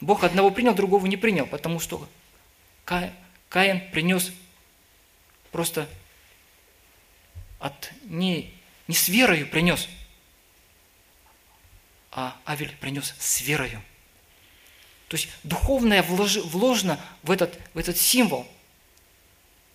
Бог 0.00 0.24
одного 0.24 0.50
принял, 0.50 0.74
другого 0.74 1.06
не 1.06 1.16
принял, 1.16 1.46
потому 1.46 1.80
что 1.80 2.08
Каин 2.84 3.90
принес 3.90 4.32
просто 5.50 5.88
от 7.58 7.90
не, 8.04 8.52
не 8.88 8.94
с 8.94 9.08
верою 9.08 9.48
принес, 9.48 9.88
а 12.10 12.38
Авель 12.44 12.76
принес 12.76 13.14
с 13.18 13.40
верою. 13.40 13.82
То 15.08 15.16
есть 15.16 15.28
духовное 15.44 16.02
вложено 16.02 17.00
в 17.22 17.30
этот, 17.30 17.58
в 17.72 17.78
этот 17.78 17.96
символ, 17.96 18.46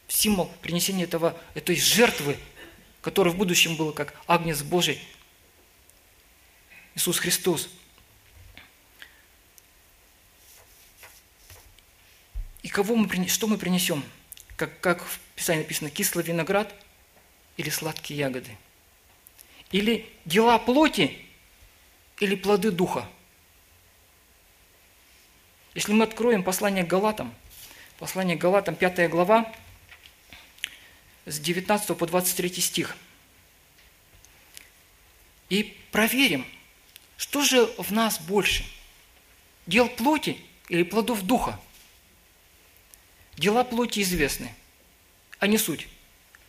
в 0.08 0.14
символ 0.14 0.52
принесения 0.62 1.06
этого, 1.06 1.40
этой 1.56 1.76
жертвы, 1.78 2.38
которая 3.02 3.34
в 3.34 3.38
будущем 3.38 3.76
была 3.76 3.92
как 3.92 4.14
Агнец 4.28 4.62
Божий, 4.62 5.02
Иисус 6.94 7.18
Христос– 7.18 7.70
И 12.64 12.70
кого 12.70 12.96
мы, 12.96 13.28
что 13.28 13.48
мы 13.48 13.58
принесем? 13.58 14.04
Как, 14.56 14.80
как 14.80 15.04
в 15.04 15.20
Писании 15.36 15.64
написано, 15.64 15.90
кислый 15.90 16.24
виноград 16.24 16.74
или 17.58 17.70
сладкие 17.70 18.20
ягоды? 18.20 18.56
Или 19.72 20.08
дела 20.26 20.60
плоти, 20.60 21.18
или 22.20 22.36
плоды 22.36 22.72
духа? 22.72 23.10
Если 25.74 25.94
мы 25.94 26.04
откроем 26.04 26.44
послание 26.44 26.84
к 26.84 26.88
Галатам, 26.88 27.34
послание 27.98 28.38
к 28.38 28.42
Галатам, 28.42 28.76
5 28.76 29.10
глава, 29.10 29.52
с 31.26 31.40
19 31.40 31.98
по 31.98 32.06
23 32.06 32.62
стих, 32.62 32.98
и 35.50 35.78
проверим, 35.92 36.46
что 37.18 37.44
же 37.44 37.66
в 37.78 37.92
нас 37.92 38.20
больше, 38.20 38.66
дел 39.66 39.88
плоти 39.90 40.38
или 40.70 40.84
плодов 40.84 41.24
духа– 41.24 41.60
Дела 43.42 43.64
плоти 43.64 44.02
известны, 44.02 44.54
а 45.40 45.48
не 45.48 45.58
суть. 45.58 45.88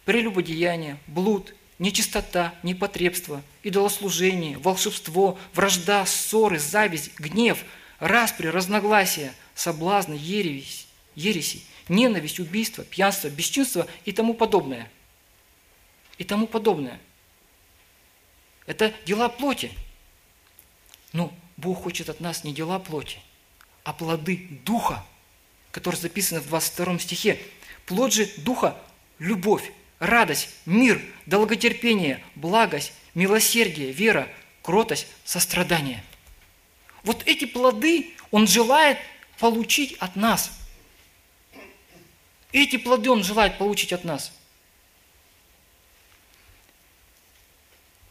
Прелюбодеяние, 0.04 0.98
блуд, 1.06 1.54
нечистота, 1.78 2.54
непотребство, 2.62 3.42
идолослужение, 3.62 4.58
волшебство, 4.58 5.38
вражда, 5.54 6.04
ссоры, 6.04 6.58
зависть, 6.58 7.18
гнев, 7.18 7.64
распри, 7.98 8.48
разногласия, 8.48 9.32
соблазны, 9.54 10.18
ересь, 10.20 10.86
ереси, 11.14 11.62
ненависть, 11.88 12.40
убийство, 12.40 12.84
пьянство, 12.84 13.28
бесчинство 13.30 13.86
и 14.04 14.12
тому 14.12 14.34
подобное. 14.34 14.90
И 16.18 16.24
тому 16.24 16.46
подобное. 16.46 17.00
Это 18.66 18.92
дела 19.06 19.30
плоти. 19.30 19.72
Но 21.14 21.32
Бог 21.56 21.84
хочет 21.84 22.10
от 22.10 22.20
нас 22.20 22.44
не 22.44 22.52
дела 22.52 22.78
плоти, 22.78 23.18
а 23.82 23.94
плоды 23.94 24.60
Духа– 24.66 25.06
который 25.72 25.96
записан 25.96 26.40
в 26.40 26.46
22 26.46 27.00
стихе. 27.00 27.40
Плод 27.86 28.12
же 28.12 28.30
Духа– 28.36 28.76
любовь, 29.18 29.72
радость, 29.98 30.50
мир, 30.66 31.02
долготерпение, 31.26 32.22
благость, 32.36 32.92
милосердие, 33.14 33.90
вера, 33.90 34.28
кротость, 34.62 35.08
сострадание. 35.24 36.04
Вот 37.02 37.26
эти 37.26 37.46
плоды 37.46 38.14
Он 38.30 38.46
желает 38.46 38.98
получить 39.38 39.94
от 39.94 40.14
нас. 40.14 40.52
Эти 42.52 42.76
плоды 42.76 43.10
Он 43.10 43.24
желает 43.24 43.58
получить 43.58 43.92
от 43.92 44.04
нас. 44.04 44.32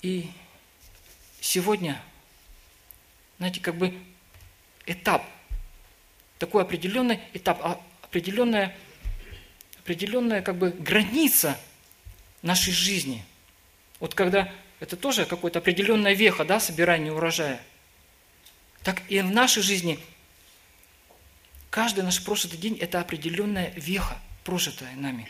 И 0.02 0.30
сегодня, 1.40 2.02
знаете, 3.38 3.62
как 3.62 3.76
бы 3.76 3.96
этап– 4.88 5.24
такой 6.42 6.64
определенный 6.64 7.20
этап, 7.34 7.60
а, 7.62 7.80
определенная, 8.02 8.76
определенная 9.78 10.42
как 10.42 10.58
бы 10.58 10.72
граница 10.72 11.56
нашей 12.42 12.74
жизни. 12.74 13.24
Вот 14.00 14.16
когда 14.16 14.52
это 14.80 14.98
тоже 14.98 15.26
какая-то 15.28 15.60
определенная 15.60 16.14
веха, 16.14 16.44
да, 16.44 16.60
собирания 16.60 17.14
урожая. 17.14 17.62
Так 18.82 19.04
и 19.08 19.20
в 19.22 19.30
нашей 19.30 19.62
жизни 19.62 20.00
каждый 21.70 22.04
наш 22.04 22.24
прожитый 22.24 22.58
день– 22.58 22.76
это 22.82 23.00
определенная 23.00 23.72
веха, 23.76 24.18
прожитая 24.44 24.96
нами. 24.96 25.28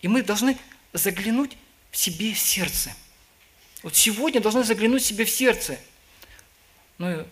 И 0.00 0.06
мы 0.06 0.22
должны 0.22 0.56
заглянуть 0.92 1.56
в 1.90 1.96
себе 1.96 2.34
в 2.34 2.38
сердце. 2.38 2.94
Вот 3.82 3.96
сегодня 3.96 4.40
должны 4.40 4.62
заглянуть 4.62 5.02
в 5.02 5.06
себе 5.06 5.24
в 5.24 5.30
сердце. 5.30 5.76
Ну, 6.98 7.26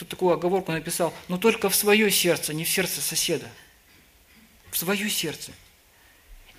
тут 0.00 0.08
такую 0.08 0.32
оговорку 0.32 0.72
написал, 0.72 1.12
но 1.28 1.36
только 1.36 1.68
в 1.68 1.74
свое 1.74 2.10
сердце, 2.10 2.54
не 2.54 2.64
в 2.64 2.70
сердце 2.70 3.02
соседа. 3.02 3.48
В 4.70 4.78
свое 4.78 5.10
сердце. 5.10 5.52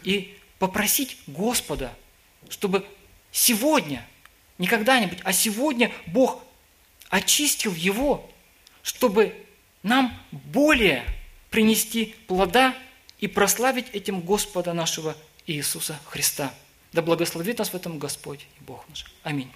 И 0.03 0.37
попросить 0.59 1.17
Господа, 1.25 1.91
чтобы 2.49 2.85
сегодня, 3.31 4.07
не 4.59 4.67
когда-нибудь, 4.67 5.17
а 5.23 5.33
сегодня 5.33 5.91
Бог 6.05 6.43
очистил 7.09 7.73
его, 7.73 8.29
чтобы 8.83 9.35
нам 9.81 10.15
более 10.31 11.03
принести 11.49 12.15
плода 12.27 12.75
и 13.19 13.25
прославить 13.27 13.87
этим 13.91 14.21
Господа 14.21 14.73
нашего 14.73 15.17
Иисуса 15.47 15.99
Христа. 16.05 16.53
Да 16.93 17.01
благословит 17.01 17.57
нас 17.57 17.69
в 17.69 17.75
этом 17.75 17.97
Господь 17.97 18.45
и 18.59 18.63
Бог 18.63 18.87
наш. 18.87 19.11
Аминь. 19.23 19.51